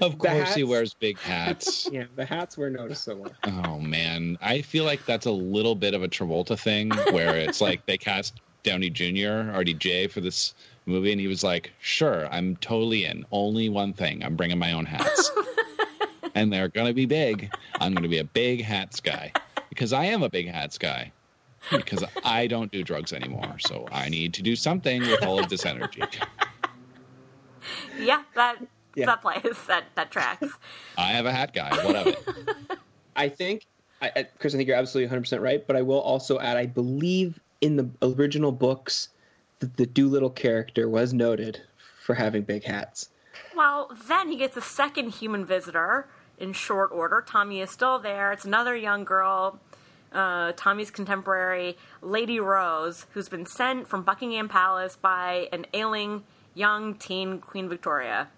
[0.00, 1.88] Of course, he wears big hats.
[1.92, 3.32] Yeah, the hats were noticeable.
[3.44, 7.60] oh man, I feel like that's a little bit of a Travolta thing, where it's
[7.60, 9.52] like they cast Downey Jr.
[9.54, 10.54] RDJ for this
[10.86, 13.24] movie, and he was like, "Sure, I'm totally in.
[13.30, 15.30] Only one thing: I'm bringing my own hats,
[16.34, 17.50] and they're gonna be big.
[17.80, 19.32] I'm gonna be a big hats guy
[19.68, 21.12] because I am a big hats guy."
[21.70, 25.48] Because I don't do drugs anymore, so I need to do something with all of
[25.48, 26.02] this energy.
[27.98, 28.56] Yeah, that
[28.94, 29.06] Yeah.
[29.06, 30.48] that plays that that tracks.
[30.96, 31.70] I have a hat guy.
[31.84, 32.78] What of it?
[33.16, 33.66] I think,
[34.02, 36.66] I, I, Chris, I think you're absolutely 100% right, but I will also add, I
[36.66, 39.08] believe in the original books
[39.60, 41.62] that the Dolittle character was noted
[42.04, 43.08] for having big hats.
[43.56, 47.24] Well, then he gets a second human visitor in short order.
[47.26, 48.32] Tommy is still there.
[48.32, 49.58] It's another young girl,
[50.16, 56.24] uh, Tommy's contemporary, Lady Rose, who's been sent from Buckingham Palace by an ailing
[56.54, 58.28] young teen Queen Victoria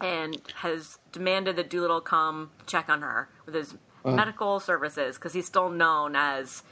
[0.00, 5.46] and has demanded that Dolittle come check on her with his medical services because he's
[5.46, 6.64] still known as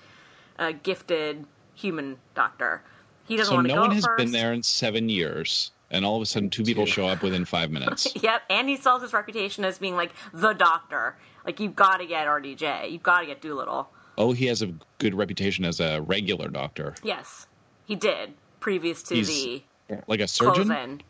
[0.58, 2.82] a gifted human doctor.
[3.26, 4.18] He doesn't So want to no go one has first.
[4.18, 7.44] been there in seven years, and all of a sudden, two people show up within
[7.44, 8.08] five minutes.
[8.20, 11.16] Yep, and he sells his reputation as being like the doctor.
[11.46, 13.88] Like you've got to get RDJ, you've got to get Dolittle.
[14.20, 17.46] Oh, he has a good reputation as a regular doctor, Yes,
[17.86, 19.62] he did previous to He's the
[20.06, 20.70] like a surgeon.
[20.70, 21.00] in.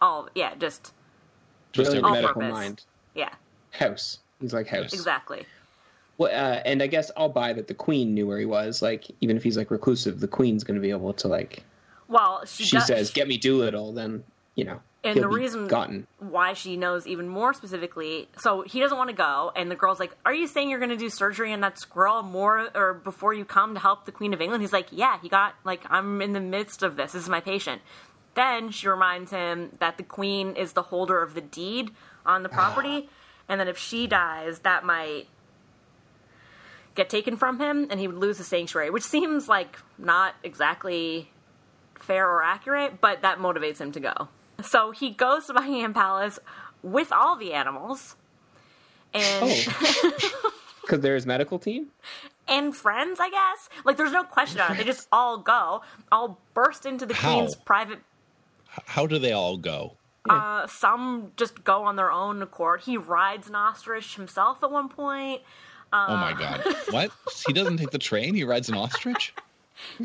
[0.00, 0.92] Oh yeah, just
[1.72, 2.52] Just Brilliant every- medical purpose.
[2.52, 2.82] mind.
[3.14, 3.34] yeah,
[3.72, 4.20] House.
[4.40, 4.92] He's like house.
[4.92, 5.44] exactly.
[6.16, 8.82] Well, uh, and I guess I'll buy that the queen knew where he was.
[8.82, 11.64] Like, even if he's like reclusive, the queen's going to be able to like.
[12.08, 14.22] Well, she, She does, says, "Get me Dolittle," then
[14.60, 14.80] you know.
[15.02, 16.06] And the reason- gotten.
[16.18, 18.28] why she knows even more specifically.
[18.36, 20.90] So he doesn't want to go, and the girl's like, "Are you saying you're going
[20.90, 24.34] to do surgery on that squirrel more or before you come to help the Queen
[24.34, 27.12] of England?" He's like, "Yeah, he got like I'm in the midst of this.
[27.12, 27.80] This is my patient."
[28.34, 31.92] Then she reminds him that the Queen is the holder of the deed
[32.26, 32.54] on the ah.
[32.54, 33.08] property,
[33.48, 35.28] and that if she dies, that might
[36.94, 41.30] get taken from him, and he would lose the sanctuary, which seems like not exactly
[41.98, 44.28] fair or accurate, but that motivates him to go.
[44.64, 46.38] So he goes to Buckingham Palace
[46.82, 48.16] with all the animals
[49.14, 50.30] and Oh,
[50.82, 51.88] because there's medical team.
[52.48, 53.68] and friends, I guess.
[53.84, 54.78] Like there's no question on it.
[54.78, 57.34] They just all go, all burst into the How?
[57.34, 57.98] queen's private
[58.86, 59.96] How do they all go?
[60.28, 62.82] uh some just go on their own accord.
[62.82, 65.40] He rides an ostrich himself at one point.
[65.94, 66.62] oh my god!
[66.90, 67.10] What?
[67.46, 68.34] He doesn't take the train.
[68.34, 69.32] He rides an ostrich.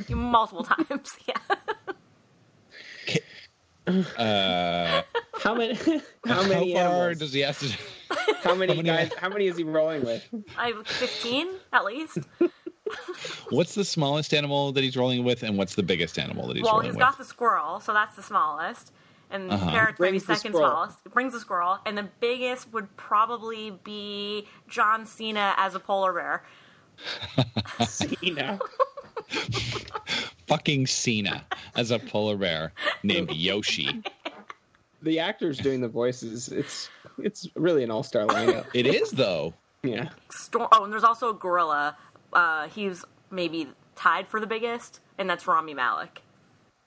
[0.09, 1.17] multiple times.
[1.27, 3.17] Yeah.
[3.87, 5.01] Uh,
[5.39, 5.75] How many?
[6.25, 7.19] How how many far animals?
[7.19, 7.67] does he have to?
[8.41, 9.11] how many how many- guys?
[9.17, 10.27] How many is he rolling with?
[10.57, 12.17] I have 15 at least.
[13.49, 16.63] What's the smallest animal that he's rolling with, and what's the biggest animal that he's
[16.63, 16.99] Well, rolling he's with?
[17.01, 18.91] Well, he's got the squirrel, so that's the smallest.
[19.31, 19.71] And Uh-huh.
[19.71, 20.69] parrot's maybe Brings the second squirrel.
[20.71, 20.97] smallest.
[21.05, 26.13] It brings the squirrel, and the biggest would probably be John Cena as a polar
[26.13, 26.43] bear.
[27.87, 28.59] Cena.
[30.47, 32.71] Fucking Cena as a polar bear
[33.03, 34.03] named Yoshi.
[35.01, 36.49] The actors doing the voices.
[36.49, 38.65] It's it's really an all-star lineup.
[38.73, 39.53] It is though.
[39.83, 40.09] Yeah.
[40.31, 40.67] Storm.
[40.71, 41.95] Oh, and there's also a gorilla.
[42.33, 46.21] Uh, he's maybe tied for the biggest, and that's Rami Malek.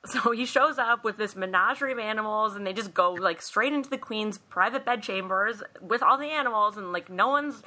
[0.06, 3.72] So he shows up with this menagerie of animals, and they just go like straight
[3.72, 7.62] into the queen's private bedchambers with all the animals, and like no one's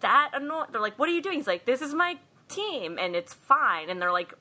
[0.00, 0.66] that annoyed.
[0.72, 2.18] They're like, "What are you doing?" He's like, "This is my
[2.54, 4.34] team, and it's fine." And they're like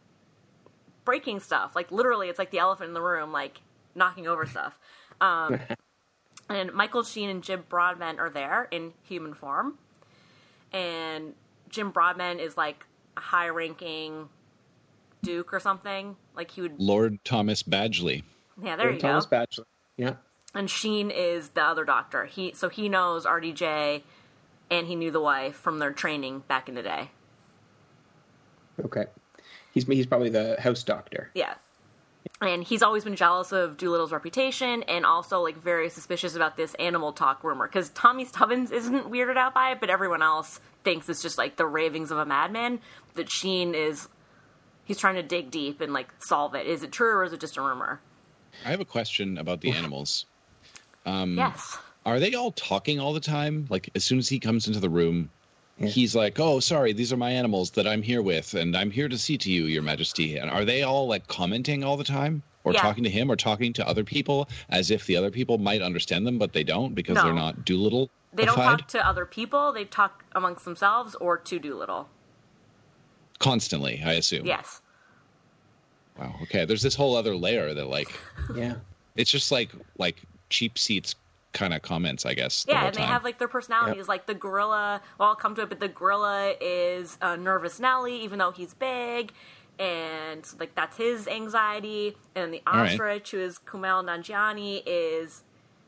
[1.05, 3.61] breaking stuff, like literally, it's like the elephant in the room, like
[3.95, 4.77] knocking over stuff.
[5.21, 5.59] Um,
[6.49, 9.77] and Michael Sheen and Jim Broadbent are there in human form,
[10.71, 11.33] and
[11.69, 12.85] Jim Broadbent is like
[13.17, 14.29] a high-ranking
[15.21, 16.15] duke or something.
[16.35, 16.79] Like he would.
[16.79, 18.23] Lord Thomas Badgley.
[18.61, 19.29] Yeah, there Lord you Thomas go.
[19.31, 19.65] Batchelor.
[19.97, 20.15] Yeah.
[20.55, 22.25] and Sheen is the other doctor.
[22.25, 24.03] He so he knows RDJ,
[24.71, 27.11] and he knew the wife from their training back in the day.
[28.85, 29.05] Okay.
[29.73, 31.29] He's he's probably the house doctor.
[31.33, 31.55] Yeah.
[32.41, 36.73] And he's always been jealous of Dolittle's reputation and also like very suspicious about this
[36.75, 41.09] animal talk rumor because Tommy Stubbins isn't weirded out by it, but everyone else thinks
[41.09, 42.79] it's just like the ravings of a madman.
[43.15, 44.07] That Sheen is
[44.85, 46.65] he's trying to dig deep and like solve it.
[46.65, 47.99] Is it true or is it just a rumor?
[48.65, 50.25] I have a question about the animals.
[51.05, 51.77] Um, yes.
[52.05, 53.65] Are they all talking all the time?
[53.69, 55.29] Like as soon as he comes into the room,
[55.83, 55.89] Yeah.
[55.89, 59.07] he's like, "Oh, sorry, these are my animals that I'm here with, and I'm here
[59.09, 62.43] to see to you, Your Majesty." And are they all like commenting all the time,
[62.63, 62.81] or Yeah.
[62.81, 66.25] talking to him, or talking to other people, as if the other people might understand
[66.27, 68.09] them, but they don't because they're not Dolittle?
[68.33, 72.09] They don't talk to other people, they talk amongst themselves or to Dolittle.
[73.39, 74.01] constantly.
[74.05, 74.45] I assume.
[74.45, 74.79] Yes.
[76.17, 76.33] Wow.
[76.43, 76.63] Okay.
[76.65, 78.07] There's this whole other layer that like
[78.55, 78.75] Yeah.
[79.15, 81.15] it's just like like cheap seats
[81.53, 82.65] kind of comments, I guess.
[82.65, 83.07] Yeah, whole and they time.
[83.07, 84.07] have like their personalities.
[84.07, 88.21] Like the gorilla, well, I'll come to it, but the gorilla is uh, nervous Nelly,
[88.23, 89.33] even though he's big,
[89.79, 92.15] and like that's his anxiety.
[92.35, 93.03] And the All right.
[93.03, 95.43] ostrich, who is Kumail Nanjiani, is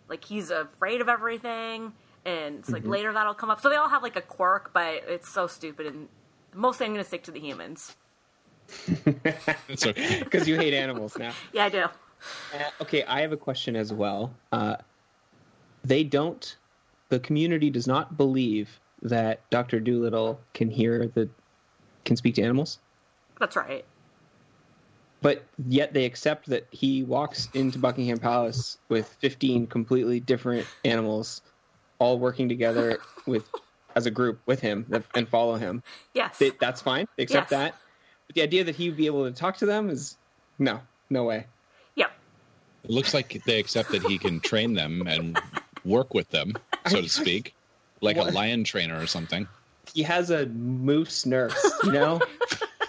[0.10, 1.94] like he's afraid of everything.
[2.26, 2.90] And it's like Mm-hmm.
[2.90, 3.62] later that'll come up.
[3.62, 5.88] So they all have like a quirk, but it's so stupid.
[5.88, 6.10] And
[6.54, 7.96] mostly I'm going to stick to the humans.
[9.68, 10.20] It's okay.
[10.24, 11.38] Because you hate animals now.
[11.54, 11.86] Yeah, I do.
[12.52, 14.40] Uh, okay, I have a question as well.
[14.52, 14.78] Uh,
[15.88, 16.58] they don't.
[17.10, 21.30] The community does not believe that Doctor Dolittle can hear the
[22.04, 22.80] can speak to animals,
[23.40, 23.84] That's right.
[25.22, 31.42] but yet they accept that he walks into Buckingham Palace with fifteen completely different animals,
[32.00, 33.48] all working together with
[33.96, 35.82] as a group with him and follow him.
[36.14, 36.38] Yes.
[36.38, 37.08] They, that's fine.
[37.16, 37.60] They accept Yes.
[37.60, 37.76] that.
[38.28, 40.18] But the idea that he would be able to talk to them is
[40.60, 41.46] no, no way.
[41.96, 42.12] yep.
[42.84, 45.40] It looks like they accept that he can train them and
[45.86, 46.54] work with them,
[46.88, 47.54] so to speak,
[48.02, 48.30] like What?
[48.30, 49.48] a lion trainer or something.
[49.94, 52.20] He has a moose nurse, you know.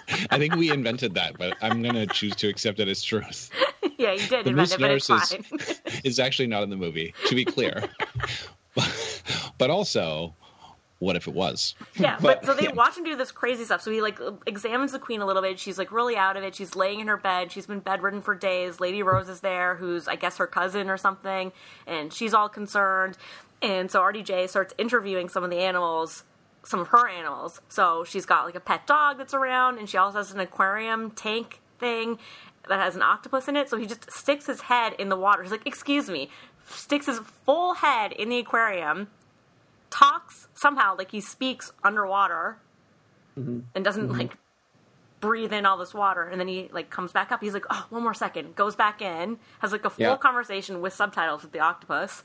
[0.31, 3.51] I think we invented that, but I'm going to choose to accept it as truth.
[3.97, 6.69] Yeah, you did The invent it, but moose it's nurse Is, It's actually not in
[6.69, 7.83] the movie, to be clear.
[9.57, 10.33] but also,
[10.99, 11.75] what if it was?
[11.95, 12.73] Yeah, But- but, so they yeah.
[12.73, 13.81] watch him do this crazy stuff.
[13.81, 15.59] So he like examines the queen a little bit.
[15.59, 16.55] She's like really out of it.
[16.55, 17.51] She's laying in her bed.
[17.51, 18.79] She's been bedridden for days.
[18.79, 21.51] Lady Rose is there, who's I guess her cousin or something,
[21.85, 23.17] and she's all concerned.
[23.61, 26.23] And so RDJ starts interviewing some of the animals,
[26.63, 27.59] some of her animals.
[27.69, 31.11] So she's got like a pet dog that's around, and she also has an aquarium
[31.11, 32.17] tank thing
[32.67, 33.69] that has an octopus in it.
[33.69, 35.41] So he just sticks his head in the water.
[35.43, 36.29] He's like, "Excuse me,"
[36.67, 39.07] sticks his full head in the aquarium
[39.89, 42.57] talks somehow like he speaks underwater
[43.39, 43.59] mm-hmm.
[43.75, 44.19] and doesn't mm-hmm.
[44.19, 44.37] like
[45.19, 47.41] breathe in all this water and then he like comes back up.
[47.41, 48.55] He's like oh one more second.
[48.55, 50.17] Goes back in has like a full Yeah.
[50.17, 52.23] conversation with subtitles with the octopus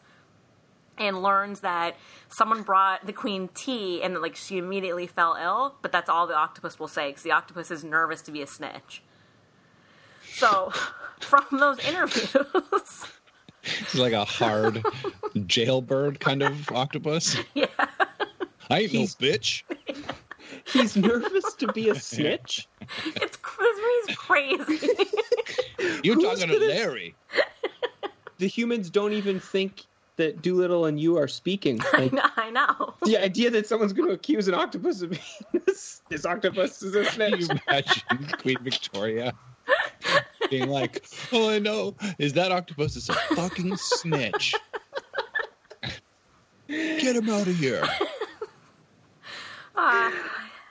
[0.99, 1.97] and learns that
[2.29, 6.27] someone brought the queen tea and that like she immediately fell ill but that's all
[6.27, 9.03] the octopus will say because the octopus is nervous to be a snitch
[10.35, 10.71] so
[11.21, 13.07] from those interviews
[13.64, 14.85] It's like a hard
[15.47, 17.37] jailbird kind of octopus.
[17.55, 17.66] yeah
[18.72, 19.62] I ain't no bitch.
[20.72, 22.68] He's nervous to be a snitch.
[23.06, 23.38] it's
[24.06, 24.88] he's crazy
[26.02, 27.14] You're Who's talking to gonna- Larry.
[28.38, 29.82] The humans don't even think
[30.16, 31.80] that Dolittle and you are speaking.
[31.92, 32.94] Like, I know.
[33.04, 36.96] the idea that someone's going to accuse an octopus of being this, this octopus is
[36.96, 37.61] a Can you snitch.
[37.70, 39.32] imagine Queen Victoria
[40.50, 44.56] being like, "All I know is that octopus is a fucking snitch.
[46.68, 47.85] Get him out of here."
[49.76, 50.12] I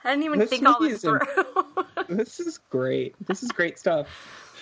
[0.04, 1.84] didn't even This think all this is in- through.
[2.08, 3.14] This is great.
[3.26, 4.06] This is great stuff.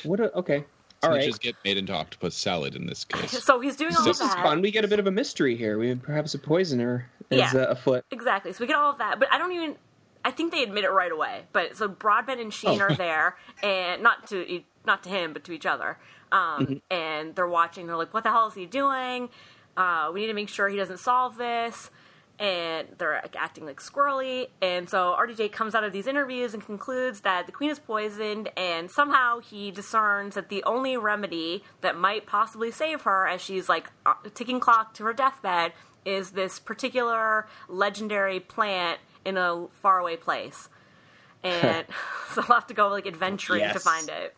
[0.04, 0.20] What?
[0.20, 0.64] A, okay.
[1.02, 1.22] All right.
[1.28, 3.42] Snitches get made into octopus salad in this case.
[3.42, 4.60] so he's doing all This of is fun.
[4.60, 5.78] We get a bit of a mystery here.
[5.78, 7.52] We have perhaps a poisoner is Yeah.
[7.54, 8.04] uh, afoot.
[8.10, 8.52] Exactly.
[8.52, 9.76] So we get all of that, but I don't even.
[10.24, 11.44] I think they admit it right away.
[11.54, 12.84] But so Broadbent and Sheen Oh.
[12.84, 15.96] are there, and not to e- not to him, but to each other.
[16.30, 16.74] Um, Mm-hmm.
[16.90, 17.86] And they're watching.
[17.86, 19.30] They're like, "What the hell is he doing?
[19.78, 21.90] Uh, we need to make sure he doesn't solve this."
[22.40, 24.48] And they're acting like squirrely.
[24.62, 28.50] And so RDJ comes out of these interviews and concludes that the queen is poisoned,
[28.56, 33.68] and somehow he discerns that the only remedy that might possibly save her as she's
[33.68, 35.74] like uh, ticking clock to her deathbed
[36.06, 40.68] is this particular legendary plant in a faraway place.
[41.42, 41.86] And
[42.34, 44.36] so they'll have to go like adventuring to find it.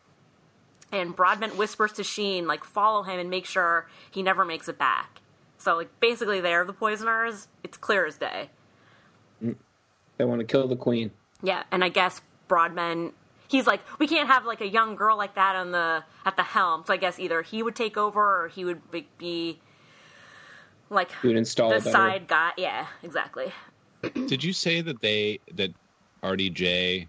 [0.92, 4.78] And Broadbent whispers to Sheen, like, follow him and make sure he never makes it
[4.78, 5.21] back.
[5.62, 7.46] So, like, basically, they're the poisoners.
[7.62, 8.51] It's clear as day.
[9.40, 11.12] They want to kill the queen.
[11.42, 13.14] Yeah, and I guess Broadbent,
[13.48, 16.42] he's like, we can't have like a young girl like that on the at the
[16.42, 16.85] helm.
[16.87, 19.61] So I guess either he would take over or he would be, be
[20.90, 22.53] like You would install the a side guy.
[22.57, 23.53] Yeah, exactly.
[24.14, 25.72] Did you say that they that
[26.22, 27.07] RDJ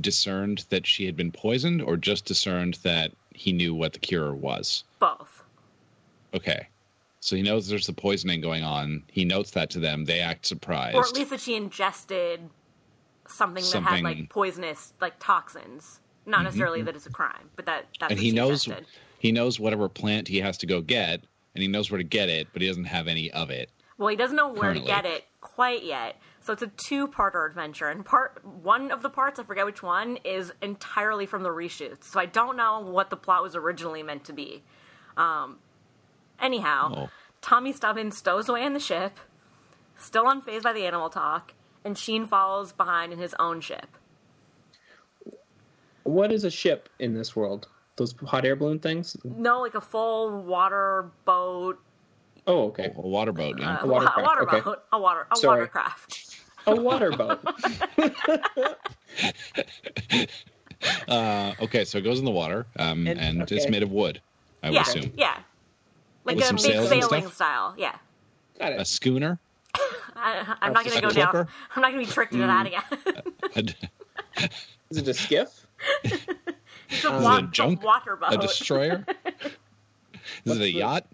[0.00, 4.32] discerned that she had been poisoned, or just discerned that he knew what the cure
[4.34, 4.84] was?
[4.98, 5.42] Both.
[6.34, 6.68] Okay,
[7.20, 9.04] so he knows there's the poisoning going on.
[9.08, 10.06] He notes that to them.
[10.06, 10.96] They act surprised.
[10.96, 12.40] Or at least that she ingested
[13.28, 16.00] something, that had like poisonous like toxins.
[16.26, 18.86] Not necessarily that it's a crime, but that that's and he knows ingested.
[19.18, 21.22] he knows whatever plant he has to go get,
[21.54, 23.70] and he knows where to get it, but he doesn't have any of it.
[23.98, 26.16] Well, he doesn't know where to get it quite yet.
[26.42, 30.16] So it's a two-parter adventure, and part one of the parts, I forget which one,
[30.24, 32.04] is entirely from the reshoots.
[32.04, 34.62] So I don't know what the plot was originally meant to be.
[35.18, 35.58] Um,
[36.40, 37.10] anyhow, Oh.
[37.40, 39.18] Tommy Stubbins stows away in the ship,
[39.96, 43.86] still unfazed by the animal talk, and Sheen follows behind in his own ship.
[46.02, 47.68] What is a ship in this world?
[47.96, 49.16] Those hot air balloon things?
[49.24, 51.78] No, like a full water boat,
[52.46, 52.90] Oh, okay.
[52.96, 53.58] A water boat.
[53.60, 53.74] Yeah.
[53.76, 54.60] uh, A wa- watercraft, a water okay.
[54.62, 55.58] boat, a water, a Sorry.
[55.60, 56.36] watercraft.
[56.66, 57.40] A water boat.
[61.08, 64.22] Uh, okay, so it goes in the water, um, and, And- it's made of wood.
[64.62, 65.36] I would assume yeah,
[66.24, 67.74] like a big sails sailing style.
[67.78, 67.94] Yeah.
[68.58, 69.38] Got a schooner.
[70.16, 71.48] I, I'm not going to a go down.
[71.74, 73.74] I'm not going to be tricked into that again.
[74.90, 75.66] Is it a skiff?
[76.04, 77.82] it's a, wa- a junk?
[77.82, 78.32] a water boat.
[78.34, 79.04] a destroyer.
[79.08, 79.52] Is
[80.44, 81.06] What's it a the- yacht?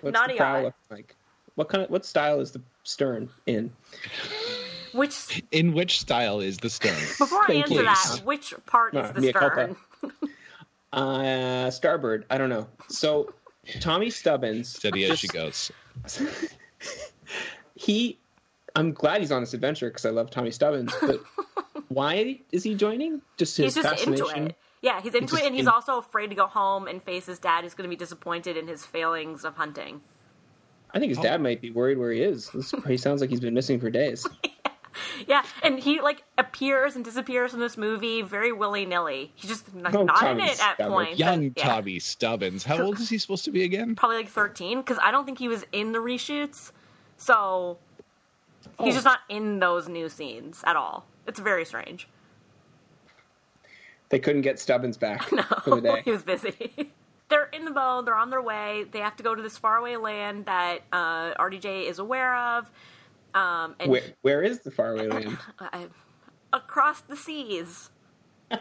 [0.00, 0.62] What's Not the a yacht.
[0.64, 1.14] look like?
[1.56, 3.72] What kind of what style is the stern in?
[4.92, 6.96] Which In which style is the stern?
[7.18, 7.82] before I answer you.
[7.82, 9.76] that, which part No, is the stern?
[10.92, 12.24] Uh, starboard.
[12.30, 12.66] I don't know.
[12.88, 13.32] So
[13.80, 14.68] Tommy Stubbins.
[14.68, 15.70] Steady as she goes.
[17.74, 18.18] he
[18.76, 21.20] I'm glad he's on this adventure because I love Tommy Stubbins, but
[21.88, 23.22] why is he joining?
[23.38, 24.54] Just his He's just into it.
[24.82, 27.24] Yeah, he's into just it, and he's in- also afraid to go home and face
[27.24, 30.02] his dad, who's going to be disappointed in his failings of hunting.
[30.92, 31.22] I think his oh.
[31.22, 32.50] dad might be worried where he is.
[32.50, 34.26] This- He sounds like he's been missing for days.
[35.28, 39.32] Yeah, and he like appears and disappears in this movie very willy nilly.
[39.34, 40.88] He's just like, Oh, not in Tommy it at Stubbins.
[40.88, 41.18] points.
[41.18, 41.64] Young and- yeah.
[41.64, 42.64] Tommy Stubbins.
[42.64, 43.94] How old is he supposed to be again?
[43.96, 46.72] probably like 13 because I don't think he was in the reshoots.
[47.16, 47.78] So
[48.78, 48.96] he's Oh.
[48.96, 51.06] just not in those new scenes at all.
[51.26, 52.08] It's very strange.
[54.08, 55.22] They couldn't get Stubbins back
[55.64, 56.02] for the day.
[56.04, 56.92] he was busy.
[57.28, 58.04] they're in the boat.
[58.04, 58.84] They're on their way.
[58.90, 62.70] They have to go to this faraway land that uh, RDJ is aware of.
[63.36, 65.36] Um, and Where, where is the faraway land?
[65.60, 65.86] I,
[66.52, 67.90] across the seas.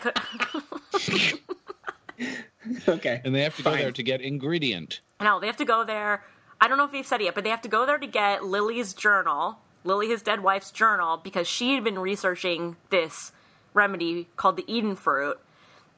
[2.88, 3.22] Okay.
[3.24, 5.02] And they have to go there to get ingredient.
[5.22, 6.24] No, they have to go there.
[6.62, 8.08] I don't know if they've said it yet, but they have to go there to
[8.08, 13.32] get Lily's journal, Lily, his dead wife's journal, because she had been researching this
[13.74, 15.38] remedy called the Eden fruit,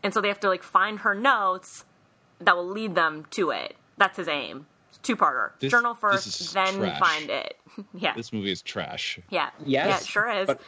[0.03, 1.85] and so they have to like find her notes
[2.41, 3.75] that will lead them to it.
[3.97, 4.65] That's his aim.
[5.07, 5.51] Two parter.
[5.59, 6.99] This- Journal first, then trash.
[6.99, 7.57] find it.
[7.93, 9.19] yeah, This movie is trash.
[9.29, 9.87] yeah, Yes.
[9.89, 9.97] yeah.
[9.97, 10.47] It sure is.
[10.47, 10.61] But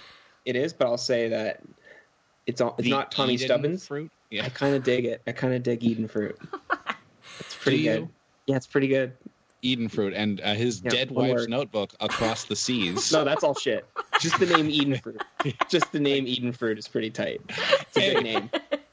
[0.46, 1.62] it is, but I'll say that
[2.48, 3.86] it's all, it's The not Tommy Eden Stubbins.
[3.88, 4.10] fruit.
[4.32, 4.46] Yeah.
[4.46, 5.22] I kind of dig it.
[5.28, 6.38] I kind of dig Eden fruit.
[7.42, 8.10] It's pretty good.
[8.48, 9.14] Yeah, it's pretty good.
[9.62, 11.50] Eden fruit and uh, his Yeah, dead wife's word.
[11.50, 13.12] notebook across the seas.
[13.14, 13.86] No, that's all shit.
[14.20, 15.22] Just the name Eden fruit.
[15.70, 17.42] Just the name Eden fruit is pretty tight.
[17.48, 18.50] It's a good name.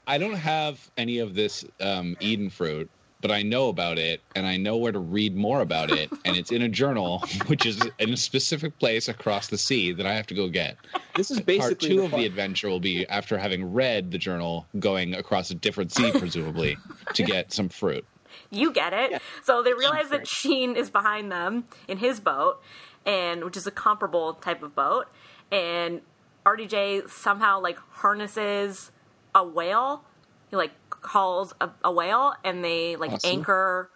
[0.07, 2.89] I don't have any of this um, Eden fruit,
[3.21, 6.09] but I know about it and I know where to read more about it.
[6.25, 10.05] And it's in a journal, which is in a specific place across the sea that
[10.05, 10.77] I have to go get.
[11.15, 14.11] This is basically Part basically two the of the adventure will be after having read
[14.11, 16.77] the journal, going across a different sea, presumably,
[17.13, 18.05] to get some fruit.
[18.49, 19.11] You get it.
[19.11, 19.19] Yeah.
[19.43, 22.61] So they realize that Sheen is behind them in his boat,
[23.05, 25.07] and which is a comparable type of boat.
[25.51, 26.01] And
[26.45, 28.91] RDJ somehow like harnesses
[29.33, 30.03] a whale.
[30.49, 33.29] He like calls a, a whale, and they like Awesome.
[33.31, 33.89] anchor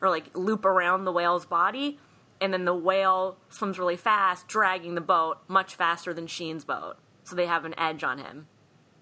[0.00, 1.98] or like loop around the whale's body.
[2.40, 6.96] And then the whale swims really fast, dragging the boat much faster than Sheen's boat.
[7.24, 8.46] So they have an edge on him.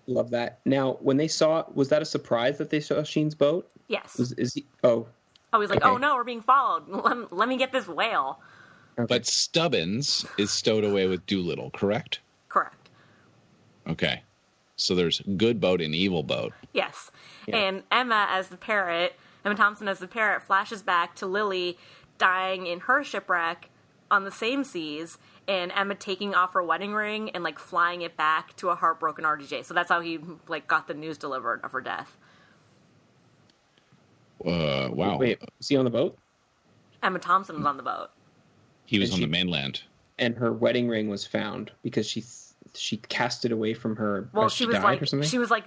[0.06, 0.60] Love that.
[0.64, 3.68] Now, when they saw, was that a surprise that they saw Sheen's boat?
[3.88, 4.18] Yes.
[4.18, 4.64] Was is he?
[4.84, 5.06] Oh,
[5.52, 5.90] Oh, he's like, Okay.
[5.90, 6.88] oh no, we're being followed.
[6.88, 8.38] Let, let me get this whale.
[8.98, 9.06] Okay.
[9.08, 12.20] But Stubbins is stowed away with Dolittle, correct?
[12.48, 12.88] Correct.
[13.88, 14.22] Okay.
[14.76, 16.52] So there's good boat and evil boat.
[16.72, 17.10] Yes.
[17.46, 17.56] Yeah.
[17.56, 19.14] And Emma as the parrot,
[19.44, 21.78] Emma Thompson as the parrot, flashes back to Lily
[22.18, 23.70] dying in her shipwreck
[24.10, 25.18] on the same seas,
[25.48, 29.24] and Emma taking off her wedding ring and like flying it back to a heartbroken
[29.24, 29.64] RDJ.
[29.64, 30.18] So that's how he
[30.48, 32.16] like got the news delivered of her death.
[34.44, 35.16] Uh, wow.
[35.18, 36.18] Wait, was he on the boat?
[37.02, 38.10] Emma Thompson was on the boat.
[38.86, 39.82] he was and on she- the mainland.
[40.16, 42.20] And her wedding ring was found because she
[42.76, 44.28] she cast it away from her.
[44.32, 45.28] Well, she she was died like or something.
[45.28, 45.64] she was like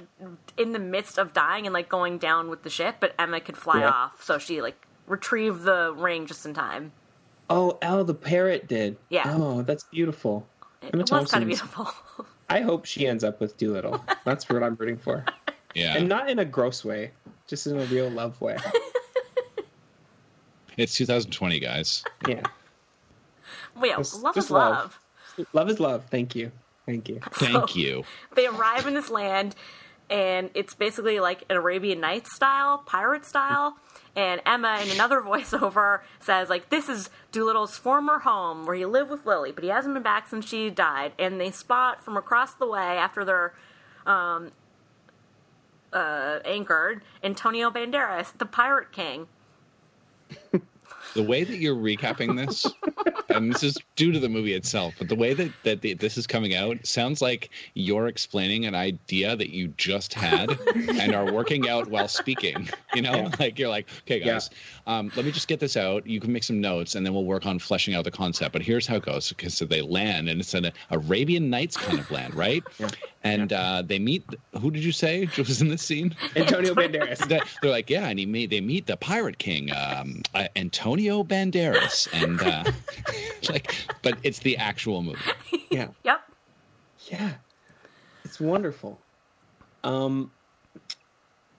[0.57, 3.57] in the midst of dying and like going down with the ship, but Emma could
[3.57, 3.89] fly Yeah.
[3.89, 6.91] off, so she like retrieved the ring just in time.
[7.49, 8.97] Oh, oh, the parrot did.
[9.09, 9.23] Yeah.
[9.25, 10.45] Oh, that's beautiful.
[10.81, 11.87] It, Emma it was kind of beautiful.
[12.49, 14.03] I hope she ends up with Dolittle.
[14.25, 15.25] That's what I'm rooting for,
[15.75, 15.95] Yeah.
[15.97, 17.11] and not in a gross way,
[17.47, 18.57] just in a real love way.
[20.77, 22.03] it's 2020, guys.
[22.27, 22.41] Yeah,
[23.79, 24.99] But yeah, Just- love just is love.
[25.37, 25.47] love.
[25.53, 26.05] love is love.
[26.09, 26.51] Thank you,
[26.87, 27.19] thank you.
[27.33, 28.03] Thank you.
[28.35, 29.55] They arrive in this land,
[30.09, 33.77] and it's basically like an Arabian Nights style, pirate style.
[34.15, 39.11] And Emma, in another voiceover, says like, "This is Dolittle's former home, where he lived
[39.11, 42.53] with Lily, but he hasn't been back since she died." And they spot from across
[42.55, 43.53] the way after they're
[44.07, 44.51] um,
[45.93, 49.27] uh, anchored Antonio Banderas, the Pirate King.
[51.17, 52.65] The way that you're recapping this,
[53.29, 56.17] and this is due to the movie itself, but the way that, that the, this
[56.17, 61.31] is coming out sounds like you're explaining an idea that you just had and are
[61.33, 62.69] working out while speaking.
[62.93, 63.29] You know, Yeah.
[63.39, 64.49] like you're like, okay, guys,
[64.85, 66.05] um, let me just get this out.
[66.07, 68.53] You can make some notes, and then we'll work on fleshing out the concept.
[68.53, 71.99] But here's how it goes: because so they land, and it's an Arabian Nights kind
[71.99, 72.63] of land, right?
[72.79, 72.87] Yeah.
[73.23, 74.23] And uh, they meet.
[74.61, 76.15] Who did you say was in this scene?
[76.37, 77.27] Antonio Banderas.
[77.61, 82.07] They're like, yeah, and he meet they meet the pirate king, um, uh, Antonio Banderas,
[82.13, 82.63] and uh,
[83.49, 85.19] like, but it's the actual movie.
[85.69, 86.21] Yeah, Yep.
[87.11, 87.33] yeah,
[88.23, 89.01] it's wonderful.
[89.83, 90.31] Um,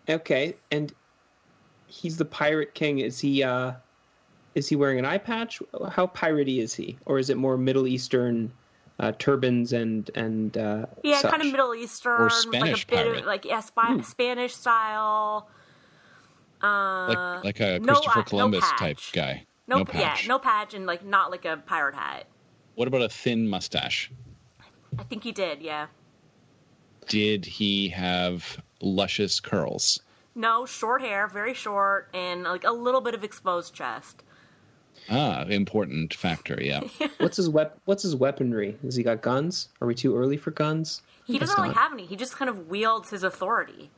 [0.08, 0.92] okay, and
[1.86, 2.98] he's the pirate king.
[3.00, 3.42] Is he?
[3.42, 3.72] uh
[4.54, 5.60] Is he wearing an eye patch?
[5.90, 8.52] How piratey is he, or is it more Middle Eastern?
[9.00, 11.30] Uh, turbans and and uh, Yeah, such?
[11.30, 13.20] kind of Middle Eastern, like Spanish a bit pirate.
[13.20, 15.48] of like yeah, Spi- Spanish style.
[16.62, 18.78] Uh, Like like a no Christopher eye- no Columbus patch.
[18.78, 19.44] type guy.
[19.66, 20.22] no, no patch.
[20.22, 22.26] yeah, no patch, and like not like a pirate hat.
[22.74, 24.10] What about a thin mustache?
[24.98, 25.60] I think he did.
[25.62, 25.86] Yeah,
[27.08, 30.00] Did he have luscious curls?
[30.34, 34.22] no short hair, very short, and like a little bit of exposed chest.
[35.10, 36.58] Ah, important factor.
[36.60, 36.80] Yeah.
[37.18, 38.76] What's his wep- What's his weaponry?
[38.82, 39.68] Has he got guns?
[39.80, 41.02] Are we too early for guns?
[41.24, 42.06] He doesn't really have any.
[42.06, 43.90] He just kind of wields his authority.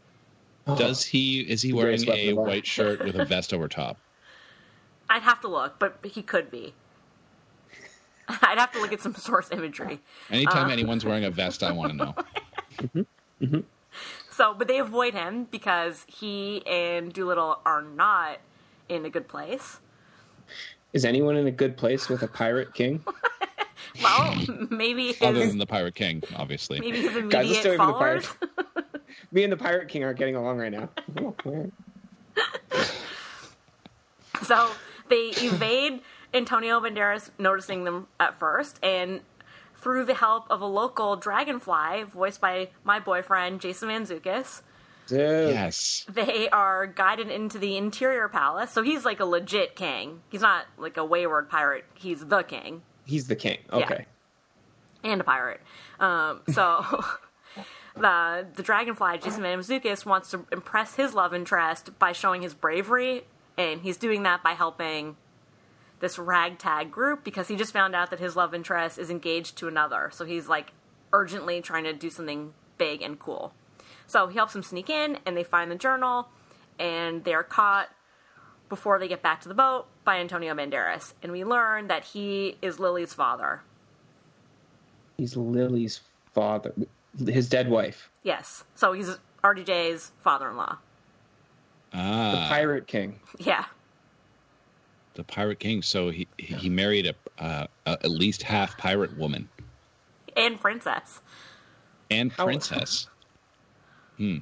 [0.72, 1.40] Oh, Does he?
[1.40, 3.96] Is he wearing a white shirt with a vest over top?
[5.08, 6.74] I'd have to look, but he could be.
[8.28, 10.00] I'd have to look at some source imagery.
[10.30, 10.72] Anytime Uh.
[10.72, 13.04] anyone's wearing a vest, I want to
[13.40, 13.64] know.
[14.30, 18.38] So, but they avoid him because he and Dolittle are not
[18.88, 19.80] in a good place.
[20.92, 23.04] Is anyone in a good place with a pirate king?
[24.02, 24.34] Well,
[24.70, 26.78] maybe Other than the Pirate King, obviously.
[26.80, 28.26] maybe his Guys, let's immediate stay away the followers.
[28.26, 28.86] pirate.
[29.32, 30.88] Me and the pirate king aren't getting along right now.
[34.42, 34.70] So
[35.08, 36.00] they evade
[36.32, 39.20] Antonio Banderas noticing them at first, and
[39.76, 44.62] through the help of a local dragonfly voiced by my boyfriend Jason Mantzoukas,
[45.06, 45.50] Dude.
[45.54, 46.06] Yes.
[46.08, 48.70] they are guided into the interior palace.
[48.70, 50.20] So he's like a legit king.
[50.30, 51.84] He's not like a wayward pirate.
[51.94, 53.58] He's the king He's the king.
[53.72, 54.06] Okay.
[55.02, 55.60] and a pirate.
[55.98, 56.84] Um, so.
[58.00, 63.24] The, the dragonfly, Jason Mantzoukas, wants to impress his love interest by showing his bravery,
[63.58, 65.16] and he's doing that by helping
[66.00, 69.68] this ragtag group because he just found out that his love interest is engaged to
[69.68, 70.10] another.
[70.14, 70.72] So he's like
[71.12, 73.52] urgently trying to do something big and cool.
[74.06, 76.28] So he helps them sneak in, and they find the journal,
[76.78, 77.90] and they are caught
[78.70, 81.12] before they get back to the boat by Antonio Banderas.
[81.22, 83.60] And we learn that he is Lily's father.
[85.18, 86.00] He's Lily's
[86.32, 86.72] father,
[87.26, 88.64] his dead wife, Yes.
[88.74, 90.76] So he's RDJ's father in law.
[91.92, 92.32] Ah.
[92.32, 93.18] The pirate king.
[93.38, 93.64] Yeah.
[95.14, 95.82] the Pirate King.
[95.82, 99.48] So he he married a, uh, a at least half pirate woman
[100.36, 101.20] And princess.
[102.10, 103.08] and How- princess.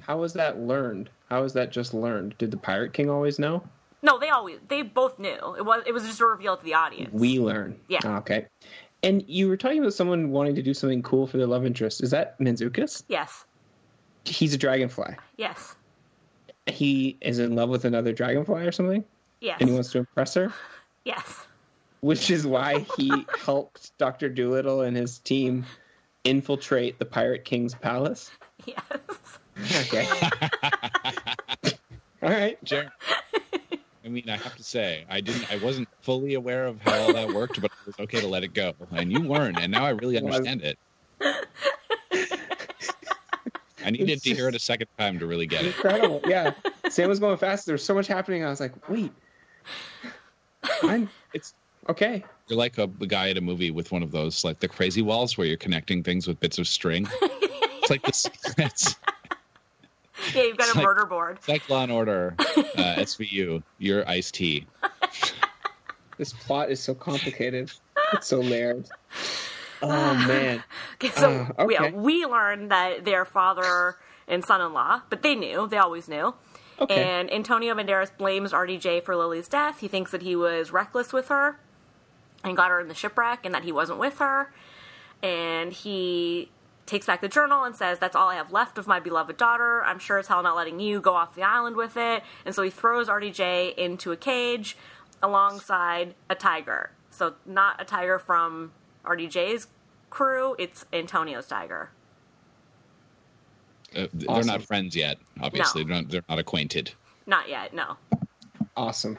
[0.06, 1.08] How was that learned?
[1.30, 2.36] How was that just learned?
[2.38, 3.62] Did the pirate king always know?
[4.02, 5.54] No, they always they both knew.
[5.56, 7.10] It was it was just a reveal to the audience.
[7.12, 7.78] We learn.
[7.88, 8.00] Yeah.
[8.04, 8.46] Ah, Okay.
[9.02, 12.02] And you were talking about someone wanting to do something cool for their love interest.
[12.02, 13.04] Is that Mantzoukas?
[13.08, 13.44] yes.
[14.24, 15.14] He's a dragonfly.
[15.36, 15.74] Yes.
[16.66, 19.02] He is in love with another dragonfly or something,
[19.40, 19.56] Yes.
[19.60, 20.52] and he wants to impress her.
[21.04, 21.46] Yes.
[22.00, 23.10] which is why he
[23.44, 25.64] helped Doctor Dolittle and his team
[26.24, 28.30] infiltrate the Pirate King's palace.
[28.66, 28.78] Yes.
[29.86, 30.06] Okay.
[32.22, 32.62] All right.
[32.64, 32.92] Jer-
[34.08, 37.12] I mean, I have to say, I didn't, I wasn't fully aware of how all
[37.12, 39.84] that worked, but it was okay to let it go, and you weren't, and now
[39.84, 40.78] I really understand it.
[43.84, 45.76] I needed to hear it a second time to really get it.
[45.76, 46.22] Incredible.
[46.26, 46.54] Yeah.
[46.88, 47.66] Sam was going fast.
[47.66, 48.44] There was so much happening.
[48.44, 49.12] I was like, wait.
[50.82, 51.52] I'm, it's
[51.90, 52.24] okay.
[52.48, 55.02] You're like a, a guy at a movie with one of those, like the crazy
[55.02, 57.06] walls, where you're connecting things with bits of string.
[57.20, 58.26] It's like this.
[58.56, 58.96] It's,
[60.34, 61.36] Yeah, you've got It's a like- murder board.
[61.38, 62.44] it's like Law and Order, uh,
[62.98, 63.62] SVU.
[63.78, 64.66] You're Ice T.
[66.16, 67.70] This plot is so complicated.
[68.12, 68.88] It's so layered.
[69.80, 69.86] Oh,
[70.26, 70.64] man.
[70.94, 71.72] Okay, so Uh, okay.
[71.74, 73.96] yeah, we learned that they're father
[74.26, 75.68] and son-in-law, but they knew.
[75.68, 76.34] They always knew.
[76.80, 77.00] Okay.
[77.00, 79.78] And Antonio Banderas blames RDJ for Lily's death.
[79.78, 81.60] He thinks that he was reckless with her
[82.42, 84.52] and got her in the shipwreck and that he wasn't with her.
[85.22, 86.50] And he
[86.88, 89.84] takes back the journal and says, That's all I have left of my beloved daughter.
[89.84, 92.22] I'm sure as hell not letting you go off the island with it.
[92.44, 94.76] And so he throws RDJ into a cage
[95.22, 96.90] alongside a tiger.
[97.10, 98.72] So, not a tiger from
[99.04, 99.66] RDJ's
[100.10, 101.90] crew, it's Antonio's tiger.
[103.94, 104.46] Uh, they're Awesome.
[104.46, 105.18] not friends yet.
[105.40, 105.88] Obviously, No.
[105.88, 106.92] they're, not, they're not acquainted.
[107.26, 107.96] Not yet, no.
[108.76, 109.18] Awesome.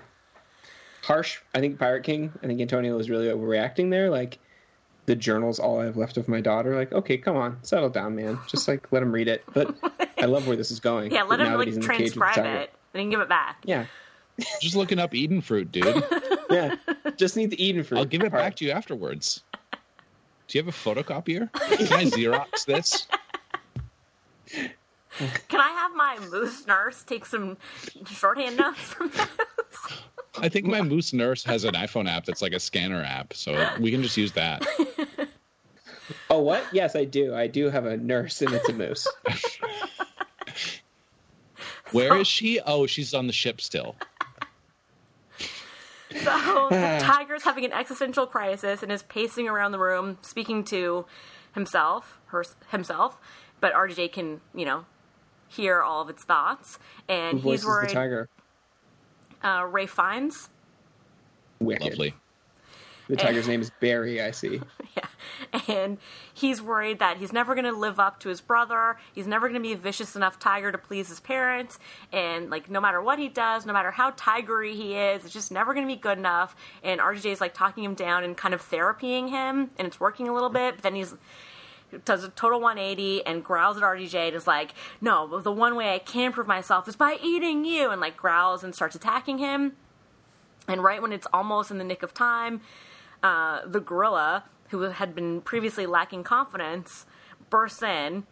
[1.04, 1.40] Harsh.
[1.56, 2.32] I think Pirate King.
[2.44, 4.10] I think Antonio was really overreacting there.
[4.10, 4.40] Like,
[5.10, 6.76] the journal's all I have left of my daughter.
[6.76, 8.38] Like, okay, come on, settle down, man.
[8.48, 9.44] Just like let him read it.
[9.56, 9.76] But
[10.20, 11.12] I love where this is going.
[11.12, 12.60] Yeah, let now him that like he's in the cage with the transcribe tiger.
[12.60, 13.58] it and then give it back.
[13.66, 13.88] Yeah,
[14.62, 16.04] Just looking up Eden fruit, dude.
[16.52, 16.76] yeah.
[17.18, 17.98] Just need the Eden fruit.
[17.98, 19.42] I'll give it back to you afterwards.
[20.48, 21.52] Do you have a photocopier?
[21.54, 23.08] Can I Xerox this?
[25.48, 27.58] Can I have my moose nurse take some
[28.06, 29.28] shorthand notes from this?
[30.38, 33.70] I think my Moose Nurse has an iPhone app that's like a scanner app, so
[33.80, 34.66] we can just use that.
[36.30, 36.64] Oh, what?
[36.72, 37.34] Yes, I do.
[37.34, 39.08] I do have a nurse, and it's a moose.
[41.92, 42.60] Where is she?
[42.60, 43.96] Oh, she's on the ship still.
[46.12, 51.06] So the tiger's having an existential crisis and is pacing around the room, speaking to
[51.54, 53.16] himself, her, himself.
[53.62, 54.86] But RJ can, you know,
[55.50, 57.90] hear all of its thoughts, and Who voices he's the worried.
[57.90, 58.28] tiger?
[59.44, 60.50] Uh, Ralph Fiennes.
[61.60, 61.84] Wicked.
[61.84, 62.16] Lovely.
[63.10, 64.22] The tiger's name is Barry.
[64.22, 64.62] I see.
[64.96, 65.98] yeah, and
[66.32, 68.98] he's worried that he's never going to live up to his brother.
[69.16, 71.80] He's never going to be a vicious enough tiger to please his parents,
[72.14, 75.52] and like no matter what he does, no matter how tigery he is, it's just
[75.52, 76.56] never going to be good enough.
[76.84, 80.30] And RJ is like talking him down and kind of therapying him, and it's working
[80.30, 80.76] a little bit.
[80.76, 81.16] But then he's
[82.06, 85.96] does a total 180 and growls at RDJ and is like, "No, the one way
[85.96, 89.78] I can improve myself is by eating you," and like growls and starts attacking him.
[90.68, 92.62] And right when it's almost in the nick of time,
[93.24, 97.06] uh, the gorilla, who had been previously lacking confidence,
[97.50, 98.26] bursts in.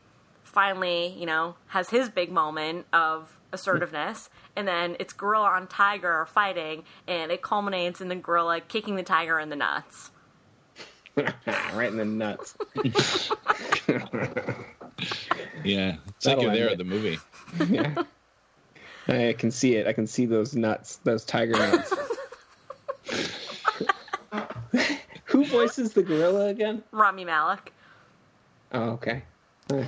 [0.43, 6.25] Finally, you know, has his big moment of assertiveness, and then it's gorilla on tiger
[6.27, 10.11] fighting, and it culminates in the gorilla kicking the tiger in the nuts.
[11.17, 12.55] right in the nuts.
[15.63, 16.71] Yeah, it's That'll like you're there it.
[16.73, 17.19] at the movie.
[17.69, 18.03] Yeah.
[19.09, 19.87] I can see it.
[19.87, 21.93] I can see those nuts, those tiger nuts.
[25.25, 26.83] Who voices the gorilla again?
[26.91, 27.73] Rami Malek.
[28.71, 29.23] Oh, okay.
[29.71, 29.83] Uh,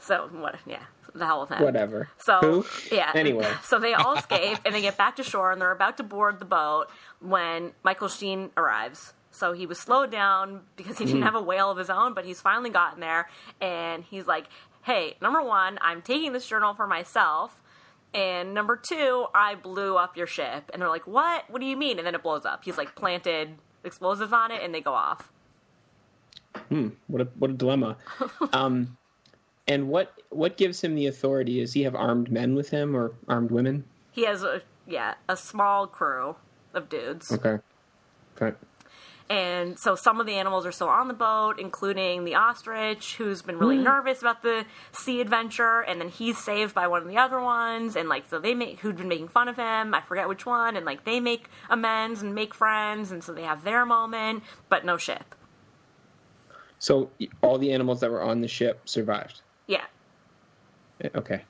[0.00, 0.56] So what?
[0.66, 0.82] Yeah,
[1.14, 1.62] the hell with him.
[1.62, 2.08] whatever.
[2.18, 2.66] So Who?
[2.94, 3.10] yeah.
[3.14, 3.48] Anyway.
[3.62, 6.38] so they all escape and they get back to shore and they're about to board
[6.38, 6.86] the boat
[7.20, 9.12] when Michael Sheen arrives.
[9.32, 12.24] So he was slowed down because he didn't have a whale of his own, but
[12.24, 13.28] he's finally gotten there
[13.60, 14.46] and he's like,
[14.82, 17.62] "Hey, number one, I'm taking this journal for myself."
[18.12, 20.68] And number two, I blew up your ship.
[20.72, 21.44] And they're like, What?
[21.48, 21.98] What do you mean?
[21.98, 22.64] And then it blows up.
[22.64, 23.50] He's like planted
[23.84, 25.30] explosives on it and they go off.
[26.68, 27.96] Hmm, what a what a dilemma.
[28.52, 28.96] Um,
[29.68, 31.60] and what what gives him the authority?
[31.60, 33.84] Does he have armed men with him or armed women?
[34.10, 36.36] He has a yeah, a small crew
[36.74, 37.30] of dudes.
[37.30, 37.58] Okay.
[38.36, 38.56] Okay.
[39.30, 43.42] And so some of the animals are still on the boat, including the ostrich, who's
[43.42, 47.16] been really nervous about the sea adventure, and then he's saved by one of the
[47.16, 50.28] other ones, and like so they make who'd been making fun of him, I forget
[50.28, 53.86] which one, and like they make amends and make friends, and so they have their
[53.86, 55.36] moment, but no ship.
[56.80, 57.10] So
[57.40, 59.42] all the animals that were on the ship survived.
[59.68, 59.84] Yeah.
[61.02, 61.44] Eh, Okay.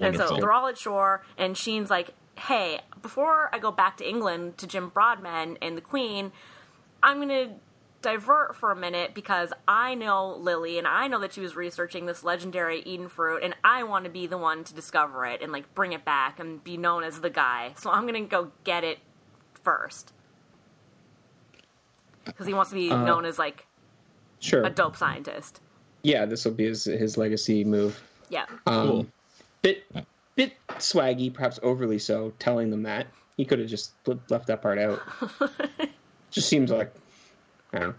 [0.00, 4.08] And so they're all at shore, and Sheen's like, hey, before I go back to
[4.08, 6.32] England to Jim Broadbent and the Queen,
[7.04, 7.50] I'm going to
[8.02, 12.06] divert for a minute because I know Lily and I know that she was researching
[12.06, 15.52] this legendary Eden fruit, and I want to be the one to discover it and
[15.52, 17.72] like bring it back and be known as the guy.
[17.78, 18.98] So I'm going to go get it
[19.62, 20.12] first.
[22.24, 23.66] because he wants to be Uh, known as like
[24.40, 24.64] Sure.
[24.64, 25.60] a dope scientist.
[26.02, 28.02] Yeah, this will be his his legacy move.
[28.30, 29.06] Yeah, Um, Cool.
[29.62, 29.84] Bit
[30.34, 33.92] bit swaggy, perhaps overly so, telling them that he could have just
[34.30, 35.00] left that part out.
[36.34, 36.92] just seems like
[37.72, 37.94] I don't know.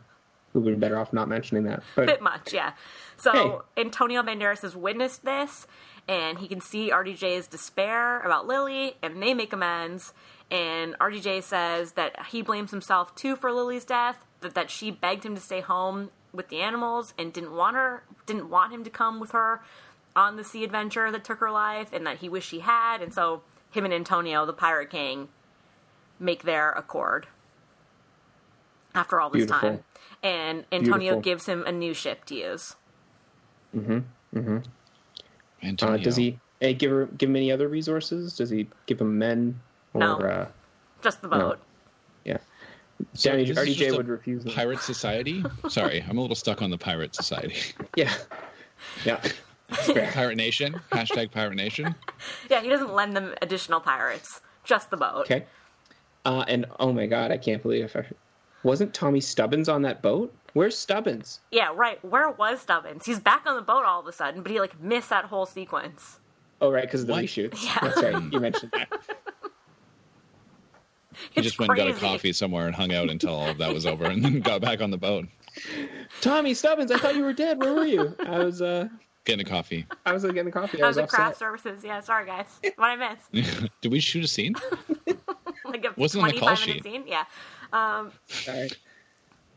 [0.53, 1.83] We would be better off not mentioning that.
[1.95, 2.53] But bit much.
[2.53, 2.73] Yeah.
[3.17, 3.81] So Hey.
[3.81, 5.67] Antonio Banderas has witnessed this,
[6.07, 10.13] and he can see RDJ's despair about Lily, and they make amends.
[10.51, 15.25] And RDJ says that he blames himself too for Lily's death, that that she begged
[15.25, 18.89] him to stay home with the animals and didn't want her, didn't want him to
[18.89, 19.61] come with her
[20.15, 23.01] on the sea adventure that took her life, and that he wished he had.
[23.01, 25.27] And so him and Antonio, the Pirate King,
[26.17, 27.27] make their accord
[28.95, 29.69] after all this Beautiful.
[29.69, 29.83] time.
[30.23, 31.21] And Antonio Beautiful.
[31.21, 32.75] gives him a new ship to use.
[33.75, 34.03] Mhm.
[34.33, 34.63] Mhm.
[35.61, 35.95] Antonio.
[35.95, 38.35] uh, does he eh, give her give him any other resources?
[38.37, 39.59] Does he give him men
[39.93, 40.15] or No.
[40.19, 40.47] uh,
[41.01, 41.59] Just the boat.
[42.23, 42.37] yeah?
[43.13, 44.53] So Danny, this is RDJ just a would refuse them.
[44.53, 45.43] Pirate Society?
[45.69, 47.57] Sorry, I'm a little stuck on the Pirate Society.
[47.95, 48.13] Yeah,
[49.05, 49.21] yeah.
[50.13, 50.79] Pirate Nation?
[50.91, 51.95] Hashtag Pirate Nation?
[52.49, 54.41] Yeah, he doesn't lend them additional pirates.
[54.63, 55.21] Just the boat.
[55.21, 55.45] Okay.
[56.23, 58.05] Uh, and oh my god, I can't believe I
[58.65, 60.33] wasn't Tommy Stubbins on that boat.
[60.53, 61.39] Where's Stubbins?
[61.51, 62.03] Yeah, right.
[62.03, 63.05] Where was Stubbins?
[63.05, 65.45] He's back on the boat all of a sudden, but he like missed that whole
[65.45, 66.19] sequence.
[66.61, 67.25] Oh, right, because of the What?
[67.25, 67.63] reshoots.
[67.63, 67.77] Yeah.
[67.81, 68.23] That's right.
[68.33, 68.87] You mentioned that.
[71.31, 73.57] He It's just went and got a coffee somewhere and hung out until all of
[73.59, 75.27] that was over and then got back on the boat.
[76.21, 77.59] Tommy Stubbins, I thought you were dead.
[77.59, 78.15] Where were you?
[78.25, 78.87] I was uh
[79.25, 79.87] Getting a coffee.
[80.05, 80.77] I was uh, getting a coffee.
[80.77, 81.39] I That was was at craft offset.
[81.39, 81.83] services.
[81.83, 82.45] Yeah, sorry guys.
[82.75, 83.71] What I missed.
[83.81, 84.55] Did we shoot a scene?
[85.65, 86.83] Like a Wasn't on the call 25 minute sheet.
[86.83, 87.03] scene.
[87.07, 87.23] Yeah.
[87.75, 88.69] Um, Sorry.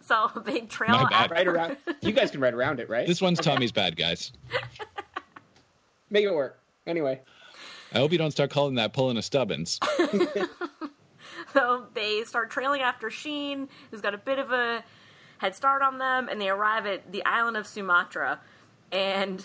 [0.07, 1.31] so they trail My bad.
[1.31, 1.77] Right around.
[2.01, 3.07] You guys can ride around it, right?
[3.07, 4.33] This one's Tommy's bad, guys.
[6.11, 6.59] Make it work.
[6.87, 7.21] Anyway.
[7.93, 9.79] I hope you don't start calling that pulling a Stubbins.
[11.53, 14.85] So they start trailing after Sheen, who's got a bit of a
[15.39, 18.41] head start on them, and they arrive at the island of Sumatra.
[18.93, 19.45] And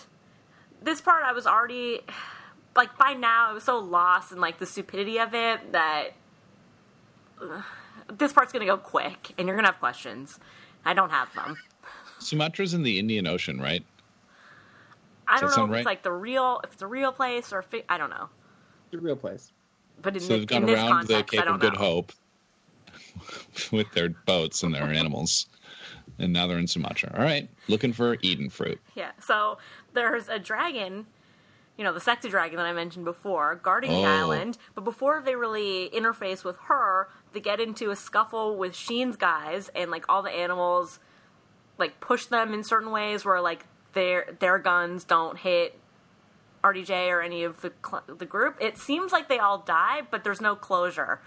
[0.82, 2.00] this part, I was already
[2.76, 6.14] like by now, I was so lost in like the stupidity of it that ugh,
[8.12, 10.38] this part's gonna go quick, and you're gonna have questions.
[10.84, 11.56] I don't have them.
[12.18, 13.84] Sumatra's in the Indian Ocean, right?
[15.26, 15.92] I don't know sound if it's right?
[15.92, 18.28] like the real, if it's a real place or if it, I don't know.
[18.90, 19.52] The real place.
[20.02, 21.60] But in, So thi- they've gone in this around the context, I Cape don't of
[21.60, 21.78] Good know.
[21.78, 22.12] Hope
[23.72, 25.46] with their boats and their animals.
[26.18, 27.12] And now they're in Sumatra.
[27.16, 27.48] All right.
[27.68, 28.78] Looking for Eden fruit.
[28.94, 29.12] Yeah.
[29.20, 29.58] So
[29.94, 31.06] there's a dragon,
[31.76, 34.20] you know, the sexy dragon that I mentioned before, guarding the Oh.
[34.20, 34.58] island.
[34.74, 39.70] But before they really interface with her, they get into a scuffle with Sheen's guys,
[39.74, 40.98] and like all the animals,
[41.78, 45.78] like push them in certain ways where like their their guns don't hit
[46.62, 48.56] RDJ or any of the cl- the group.
[48.60, 51.20] It seems like they all die, but there's no closure.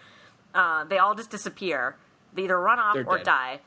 [0.56, 1.96] Uh, they all just disappear.
[2.34, 3.26] They either run off They're or dead.
[3.26, 3.60] die.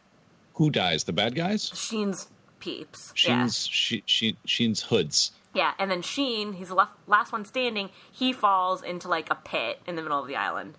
[0.55, 1.05] Who dies?
[1.05, 1.71] The bad guys?
[1.75, 2.29] Sheen's
[2.59, 3.13] peeps.
[3.15, 5.33] Sheen's she, she, Sheen's hoods.
[5.55, 5.63] Yeah.
[5.63, 7.91] yeah, and then Sheen, he's the left, last one standing.
[8.11, 10.77] He falls into like a pit in the middle of the island.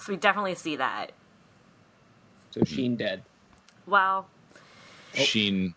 [0.00, 1.12] So we definitely see that.
[2.50, 3.22] So Sheen dead.
[3.86, 4.28] Well,
[5.18, 5.24] Oh.
[5.24, 5.74] Sheen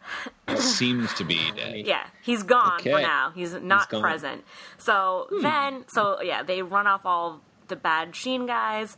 [0.58, 1.88] seems to be dead.
[1.88, 3.32] yeah, he's gone for now.
[3.34, 4.02] He's not gone.
[4.02, 4.44] present.
[4.78, 5.42] So Hmm.
[5.42, 8.96] then, so yeah, they run off all the bad Sheen guys.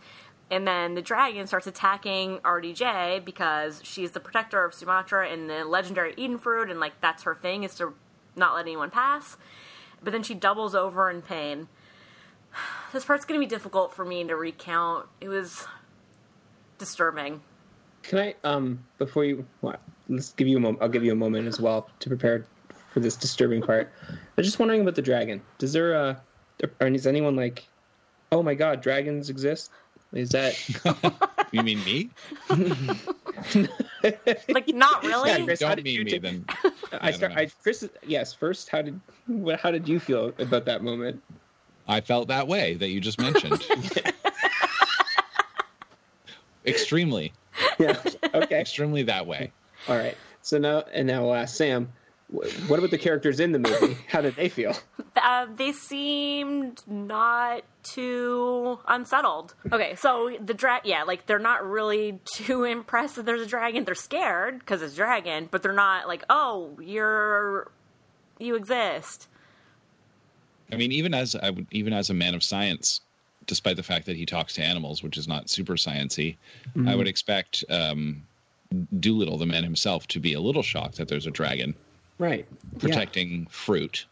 [0.52, 5.64] And then the dragon starts attacking RDJ because she's the protector of Sumatra and the
[5.66, 7.94] legendary Eden fruit, and like that's her thing is to
[8.36, 9.38] not let anyone pass.
[10.04, 11.68] But then she doubles over in pain.
[12.94, 15.08] This part's gonna be difficult for me to recount.
[15.20, 15.66] It was
[16.78, 17.42] disturbing.
[18.04, 21.16] Can I um before you what, let's give you a moment I'll give you a
[21.16, 22.46] moment as well to prepare
[22.94, 23.92] for this disturbing part.
[24.10, 25.42] I was just wondering about the dragon.
[25.58, 26.16] Does there uh
[26.80, 27.68] or is anyone like
[28.32, 29.72] oh my god, dragons exist?
[30.14, 30.56] Is that
[31.52, 32.10] You mean me?
[34.50, 35.30] Like, not really.
[35.30, 36.46] Yeah, Chris, Don't mean you me take- then.
[37.02, 37.42] I start know.
[37.42, 41.22] I Chris yes, first how did what how did you feel about that moment?
[41.88, 43.64] I felt that way that you just mentioned.
[46.66, 47.34] extremely,
[47.80, 47.98] Yeah.
[48.34, 48.60] Okay.
[48.60, 49.52] extremely that way.
[49.88, 50.18] All right.
[50.42, 51.92] So now and now we'll ask Sam
[52.28, 53.96] what about the characters in the movie?
[54.08, 54.74] How did they feel?
[55.16, 59.54] uh, they seemed not too unsettled.
[59.72, 63.86] Okay, so the drag, yeah, like they're not really too impressed that there's a dragon.
[63.86, 67.72] They're scared because it's a dragon, but they're not like, oh, you're
[68.40, 69.28] you exist.
[70.72, 73.02] I mean, even as I would, even as a man of science,
[73.46, 76.36] despite the fact that he talks to animals, which is not super sciency,
[76.88, 78.24] I would expect um,
[79.00, 81.76] Dolittle, the man himself, to be a little shocked that there's a dragon
[82.18, 82.48] Right.
[82.80, 84.06] protecting fruit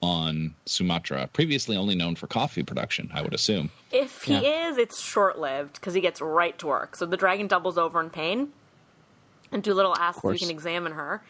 [0.00, 3.10] on Sumatra, previously only known for coffee production.
[3.12, 3.70] I would assume.
[3.90, 6.94] If he is, it's short lived because he gets right to work.
[6.94, 8.52] So the dragon doubles over in pain.
[9.50, 11.22] And Dolittle asks if he can examine her,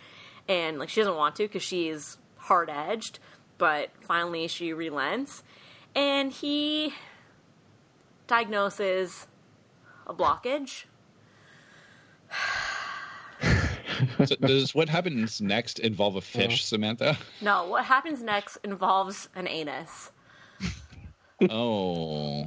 [0.48, 3.20] and like she doesn't want to because she's hard edged.
[3.58, 5.42] But finally, she relents,
[5.94, 6.94] and he
[8.26, 9.26] diagnoses
[10.06, 10.84] a blockage.
[14.26, 16.64] So does what happens next involve a fish.
[16.64, 17.18] Samantha?
[17.40, 20.12] No, what happens next involves an anus.
[21.50, 22.46] Oh,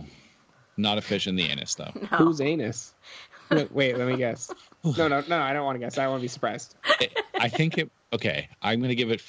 [0.77, 1.91] not a fish in the anus though.
[2.11, 2.17] No.
[2.17, 2.93] Whose anus?
[3.49, 4.51] No, wait, let me guess.
[4.97, 5.99] No, no, no, I don't want to guess.
[5.99, 6.75] I want to be surprised.
[7.39, 7.91] I think it.
[8.13, 9.21] Okay, I'm going to give it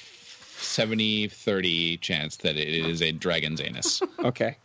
[0.63, 4.03] 70 30 chance that it is a dragon's anus.
[4.25, 4.57] Okay.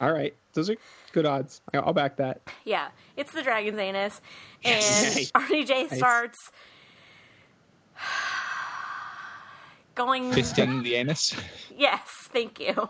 [0.00, 0.34] All right.
[0.54, 0.76] Those are
[1.12, 1.60] good odds.
[1.72, 2.40] I- I'll back that.
[2.64, 4.20] Yeah, it's the dragon's anus,
[4.64, 4.74] and
[5.14, 5.30] Nice.
[5.32, 5.96] RDJ Nice.
[5.96, 6.50] starts
[9.94, 10.30] going.
[10.32, 11.34] Fisting the anus?
[11.76, 12.00] Yes,
[12.32, 12.88] thank you.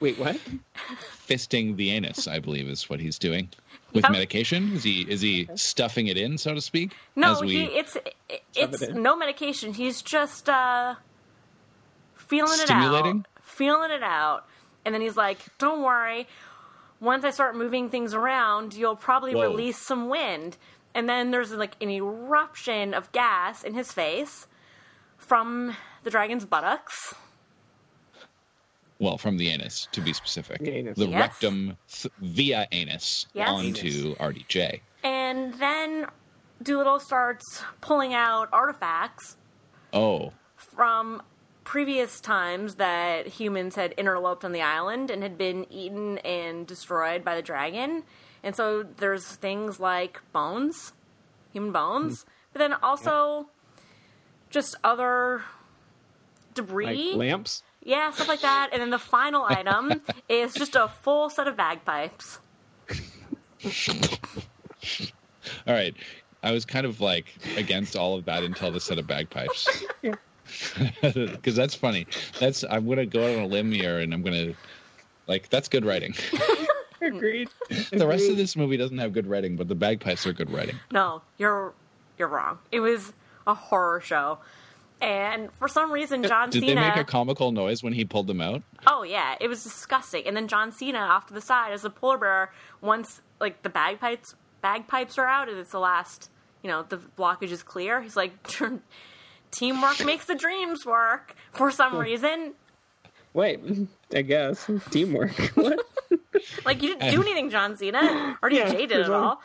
[0.00, 0.38] Wait, what?
[1.28, 3.48] Fisting the anus, I believe, is what he's doing.
[3.92, 4.12] With Yep.
[4.12, 4.72] medication?
[4.74, 6.92] Is he is he stuffing it in, so to speak?
[7.16, 7.96] No, we- he it's
[8.54, 9.74] it's it no medication.
[9.74, 10.94] He's just uh
[12.20, 14.46] feeling it out, feeling it out,
[14.84, 16.28] and then he's like, "Don't worry.
[17.00, 19.42] Once I start moving things around, you'll probably Whoa.
[19.50, 20.56] release some wind."
[20.94, 24.46] And then there's like an eruption of gas in his face
[25.16, 27.14] from the dragon's buttocks.
[28.98, 30.58] Well, from the anus, to be specific.
[30.60, 30.98] The anus.
[30.98, 31.20] The Yes.
[31.20, 33.48] rectum th- via anus Yes.
[33.48, 34.82] onto RDJ.
[35.02, 36.06] And then
[36.62, 39.38] Dolittle starts pulling out artifacts
[39.94, 41.22] Oh, from
[41.70, 47.22] previous times that humans had interloped on the island and had been eaten and destroyed
[47.22, 48.02] by the dragon.
[48.42, 50.92] And so there's things like bones,
[51.52, 52.28] human bones, hmm.
[52.52, 53.48] but then also
[54.50, 55.44] just other
[56.54, 57.12] debris.
[57.12, 57.62] Like lamps?
[57.84, 58.70] yeah, stuff like that.
[58.72, 62.40] And then the final item is just a full set of bagpipes.
[65.68, 65.94] all right.
[66.42, 69.84] I was kind of like against all of that until the set of bagpipes.
[71.02, 71.10] Yeah.
[71.12, 72.06] Because that's funny.
[72.38, 74.54] That's I'm gonna go out on a limb here, and I'm gonna
[75.26, 76.14] like that's good writing.
[77.02, 77.48] Agreed.
[77.90, 80.78] the rest of this movie doesn't have good writing, but the bagpipes are good writing.
[80.92, 81.72] No, you're
[82.18, 82.58] you're wrong.
[82.70, 83.12] It was
[83.46, 84.38] a horror show.
[85.00, 88.26] And for some reason John Did Cena they make a comical noise when he pulled
[88.26, 88.62] them out?
[88.86, 90.26] Oh yeah, it was disgusting.
[90.26, 92.52] And then John Cena off to the side as a polar bear.
[92.82, 96.28] Once like the bagpipes bagpipes are out and it's the last,
[96.62, 98.02] you know, the blockage is clear.
[98.02, 98.32] He's like,
[99.50, 101.34] teamwork makes the dreams work.
[101.52, 102.54] For some reason,
[103.32, 103.60] Wait,
[104.14, 104.68] I guess.
[104.90, 105.32] Teamwork.
[105.54, 105.78] what?
[106.64, 108.36] like you didn't do anything, John Cena.
[108.42, 109.42] Or Yeah, Jay did there's it one- all.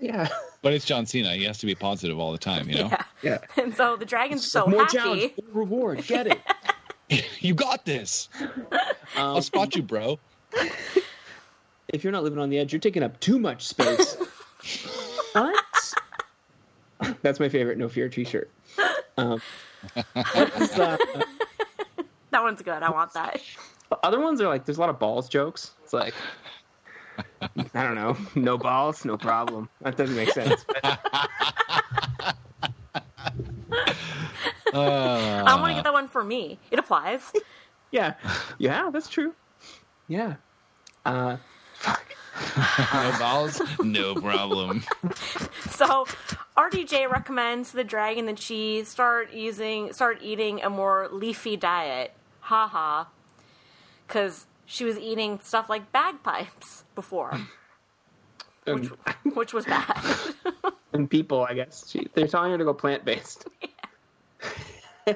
[0.00, 0.28] Yeah.
[0.62, 1.34] But it's John Cena.
[1.34, 2.88] He has to be positive all the time, you know?
[2.88, 3.04] Yeah.
[3.22, 3.38] Yeah.
[3.62, 4.96] And so the dragon's so More happy.
[4.96, 6.04] challenge, more reward.
[6.06, 6.26] Get
[7.08, 7.24] it.
[7.40, 8.28] you got this.
[9.16, 10.18] I'll Um, spot you, bro.
[11.88, 14.16] if you're not living on the edge, you're taking up too much space.
[15.32, 15.64] what?
[17.22, 18.50] That's my favorite No Fear T-shirt.
[19.20, 19.42] Um,
[20.32, 20.96] what is, uh,
[22.30, 22.82] That one's good.
[22.82, 23.40] I want that.
[24.02, 25.72] other ones are like there's a lot of balls jokes.
[25.82, 26.14] It's like
[27.74, 29.68] I don't know, no balls, no problem.
[29.82, 30.64] That doesn't make sense.
[30.84, 30.96] Uh,
[34.72, 36.58] I want to get that one for me.
[36.70, 37.32] It applies.
[37.90, 38.14] yeah,
[38.58, 39.34] yeah, that's true.
[40.08, 40.36] Yeah.
[41.04, 41.36] Uh,
[42.94, 44.82] no balls, no problem.
[45.70, 46.04] So
[46.58, 52.12] RDJ recommends the dragon that she start using start eating a more leafy diet.
[52.40, 53.08] Ha ha.
[54.08, 57.38] Cause she was eating stuff like bagpipes before,
[58.66, 58.86] and,
[59.34, 59.98] which was bad.
[60.92, 63.46] and people, I guess she, they're telling her to go plant based.
[65.06, 65.14] so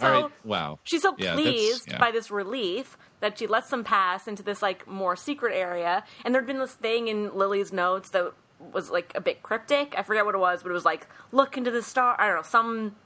[0.00, 0.30] All right.
[0.44, 0.78] Wow.
[0.84, 1.98] she's so Yeah, pleased yeah.
[1.98, 6.04] by this relief that she lets them pass into this like more secret area.
[6.26, 8.34] And there'd been this thing in Lily's notes that
[8.70, 9.94] was like a bit cryptic.
[9.96, 12.20] I forget what it was, but it was like, look into the star.
[12.20, 12.96] I don't know, some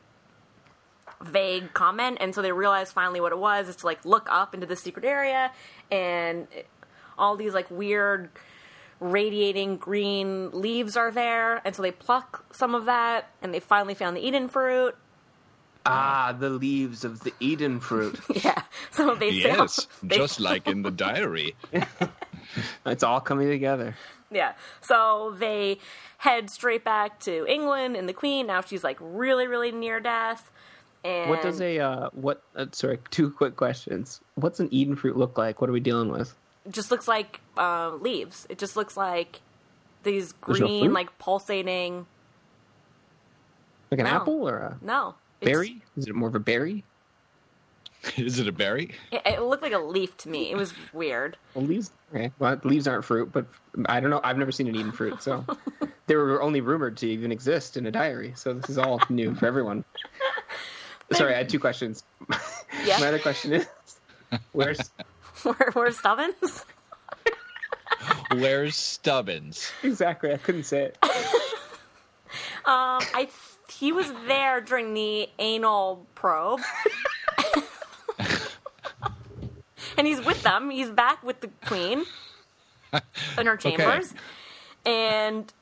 [1.22, 2.18] vague comment.
[2.20, 4.74] And so they realized finally what it was is to like look up into the
[4.74, 5.52] secret area
[5.88, 6.48] and
[7.16, 8.30] all these like weird
[8.98, 11.62] radiating green leaves are there.
[11.64, 14.96] And so they pluck some of that and they finally found the Eden fruit.
[15.91, 18.18] Ah, the leaves of the Eden fruit.
[18.45, 18.62] Yeah.
[18.91, 21.55] So they Yes, they- just like in the diary.
[22.86, 23.97] it's all coming together.
[24.30, 24.53] Yeah.
[24.80, 25.78] So they
[26.18, 28.47] head straight back to England and the Queen.
[28.47, 30.51] Now she's like really, really near death.
[31.05, 32.43] And What does a uh, what?
[32.57, 34.20] Uh, sorry, two quick questions.
[34.34, 35.61] What's an Eden fruit look like?
[35.61, 36.34] What are we dealing with?
[36.66, 38.47] it just looks like uh, leaves.
[38.51, 39.41] It just looks like
[40.03, 42.05] these There's no green, like pulsating.
[43.91, 44.11] Like an No.
[44.11, 45.14] apple or a No.
[45.41, 45.82] It's- berry?
[45.97, 46.84] Is it more of a berry?
[48.16, 48.93] Is it a berry?
[49.11, 50.51] It, it looked like a leaf to me.
[50.53, 51.36] It was weird.
[51.55, 51.91] Well, leaves.
[52.14, 53.45] Okay, well, leaves aren't fruit, but
[53.86, 54.20] I don't know.
[54.24, 55.45] I've never seen an Eden fruit, so
[56.07, 58.32] they were only rumored to even exist in a diary.
[58.36, 59.84] So this is all new for everyone.
[61.12, 62.05] Sorry, I had two questions.
[62.84, 62.99] Yeah.
[63.01, 63.66] My other question is,
[64.53, 64.78] where's
[65.43, 66.64] Where, where's Stubbins?
[68.32, 69.70] Where's Stubbins?
[69.82, 70.32] exactly?
[70.32, 70.99] I couldn't say it.
[72.64, 73.32] Um, I th-
[73.79, 76.61] he was there during the anal probe,
[79.97, 80.70] and he's with them.
[80.70, 82.05] He's back with the queen
[83.39, 84.12] in her chambers,
[84.85, 85.53] and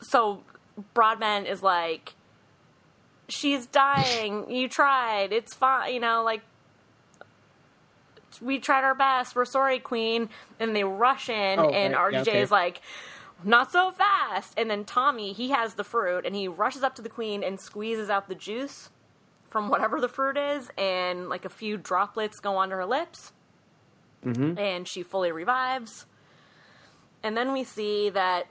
[0.00, 0.42] so
[0.94, 2.14] Broadbent is like,
[3.28, 4.50] "She's dying.
[4.50, 5.32] You tried.
[5.32, 5.94] It's fine.
[5.94, 6.42] You know, like."
[8.40, 9.34] We tried our best.
[9.34, 10.28] We're sorry, Queen.
[10.60, 12.12] And they rush in, Oh, and right.
[12.12, 12.40] RDJ Yeah, okay.
[12.42, 12.80] is like,
[13.44, 14.54] not so fast.
[14.56, 17.58] And then Tommy, he has the fruit and he rushes up to the queen and
[17.60, 18.90] squeezes out the juice
[19.48, 23.32] from whatever the fruit is, and like a few droplets go onto her lips.
[24.24, 24.58] Mm-hmm.
[24.58, 26.04] And she fully revives.
[27.22, 28.46] And then we see that.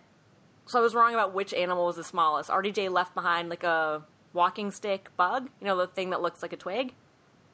[0.65, 2.49] So I was wrong about which animal was the smallest.
[2.49, 6.51] RDJ left behind like a walking stick bug, you know, the thing that looks like
[6.51, 6.93] a twig.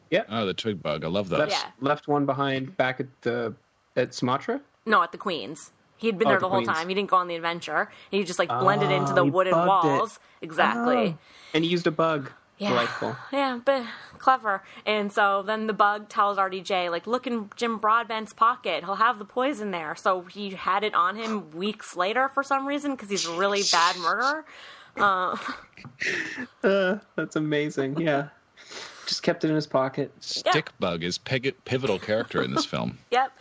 [0.10, 0.24] Yeah.
[0.30, 1.04] Oh, the twig bug.
[1.04, 1.40] I love that.
[1.40, 1.72] Left, Yeah.
[1.80, 3.54] left one behind back at the
[3.96, 4.62] at Sumatra.
[4.86, 5.72] No, at the Queen's.
[5.98, 6.88] He had been Oh, there the the whole time.
[6.90, 7.90] He didn't go on the adventure.
[8.12, 9.90] He just like blended Oh, into the wooden bugged it.
[9.90, 10.20] walls.
[10.42, 11.16] Exactly.
[11.16, 11.18] Oh.
[11.54, 12.32] And he used a bug.
[12.60, 12.70] Yeah.
[12.70, 13.16] Delightful.
[13.32, 13.84] Yeah, but
[14.20, 14.64] clever.
[14.86, 18.84] And so then the bug tells RDJ, like, look in Jim Broadbent's pocket.
[18.84, 19.96] He'll have the poison there.
[19.96, 23.64] So he had it on him weeks later for some reason because he's a really
[23.72, 24.46] bad murderer.
[24.98, 25.36] Uh,
[26.64, 28.00] ah, that's amazing.
[28.00, 28.28] Yeah.
[29.08, 30.12] Just kept it in his pocket.
[30.22, 32.98] Stick bug is peg- pivotal character in this film.
[33.12, 33.32] Yep.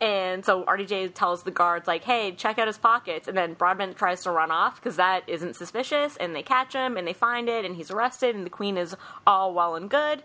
[0.00, 3.28] And so RDJ tells the guards, like, hey, check out his pockets.
[3.28, 6.16] And then Broadbent tries to run off because that isn't suspicious.
[6.16, 8.34] And they catch him and they find it and he's arrested.
[8.34, 8.96] And the queen is
[9.26, 10.22] all well and good.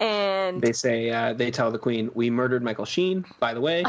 [0.00, 3.26] And They say uh, they tell the queen, "We murdered Michael Sheen.
[3.38, 3.84] By the way,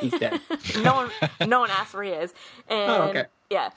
[0.00, 0.40] he's dead."
[0.82, 1.10] no one
[1.46, 2.34] no one asks where he is.
[2.68, 3.24] And Oh, okay.
[3.50, 3.70] yeah.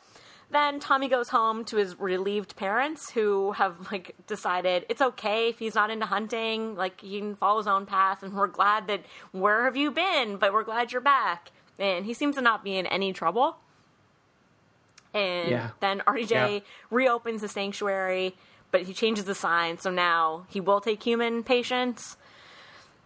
[0.49, 5.59] Then Tommy goes home to his relieved parents who have like decided it's okay if
[5.59, 9.01] he's not into hunting, like he can follow his own path and we're glad that
[9.33, 10.37] where have you been?
[10.37, 11.51] But we're glad you're back.
[11.77, 13.57] And he seems to not be in any trouble.
[15.13, 15.69] And Yeah.
[15.81, 16.59] then RDJ Yeah.
[16.89, 18.37] reopens the sanctuary,
[18.71, 22.15] but he changes the sign, so now he will take human patients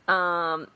[0.08, 0.68] Um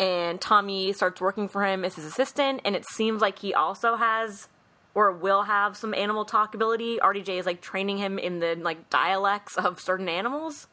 [0.00, 3.94] and Tommy starts working for him as his assistant, and it seems like he also
[3.94, 4.48] has
[4.94, 6.98] or will have some animal talk ability.
[6.98, 10.68] RDJ is like training him in the like dialects of certain animals.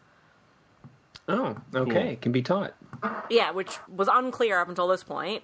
[1.28, 2.18] Oh, okay.
[2.22, 2.74] Can be taught.
[3.30, 5.44] Yeah, which was unclear up until this point.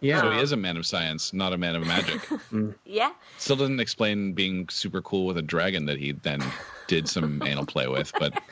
[0.00, 0.20] Yeah.
[0.20, 2.20] So he is a man of science, not a man of magic.
[2.84, 3.12] Yeah.
[3.38, 6.42] Still doesn't explain being super cool with a dragon that he then
[6.88, 8.42] did some anal play with, but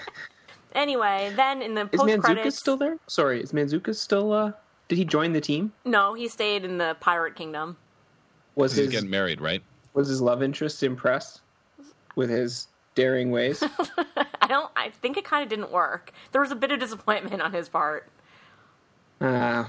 [0.75, 2.97] Anyway, then in the Is post Manzuka still there?
[3.09, 4.33] Sorry, is Manzuka still?
[4.33, 4.53] uh
[4.89, 5.73] Did he join the team?
[5.85, 7.77] no, he stayed in the pirate kingdom.
[8.57, 9.63] Was he's his getting married, right?
[9.93, 11.41] was his love interest impressed
[12.15, 13.63] with his daring ways?
[14.41, 14.71] I don't.
[14.77, 16.13] I think it kind of didn't work.
[16.33, 18.09] There was a bit of disappointment on his part.
[19.21, 19.65] uh,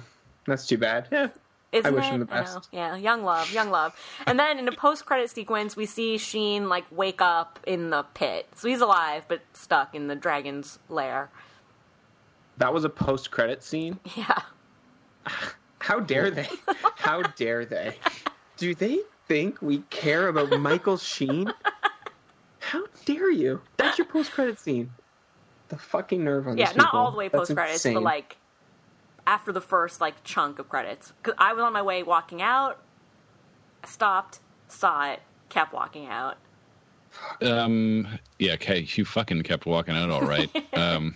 [0.48, 1.08] that's too bad.
[1.12, 1.28] Yeah.
[1.72, 2.10] Isn't wish it?
[2.10, 2.68] him the best.
[2.74, 3.96] Yeah, young love, young love.
[4.28, 8.48] And then in a post-credit sequence, we see Sheen like wake up in the pit.
[8.56, 11.30] So he's alive, but stuck in the dragon's lair.
[12.58, 14.00] That was a post credit scene.
[14.18, 14.42] Yeah.
[15.80, 16.50] How dare they?
[16.98, 17.96] How dare they?
[18.62, 21.52] Do they think we care about Michael Sheen?
[22.60, 23.60] How dare you?
[23.78, 24.92] That's your post credit scene.
[25.70, 27.00] The fucking nerve on Yeah, these not people.
[27.00, 28.38] all the way post credits, but like
[29.26, 31.12] after the first like chunk of credits.
[31.24, 32.78] Cuz I was on my way walking out,
[33.84, 36.38] stopped, saw it, kept walking out.
[37.42, 38.08] Um,
[38.38, 40.50] yeah, okay, you fucking kept walking out all right.
[40.74, 41.16] Um,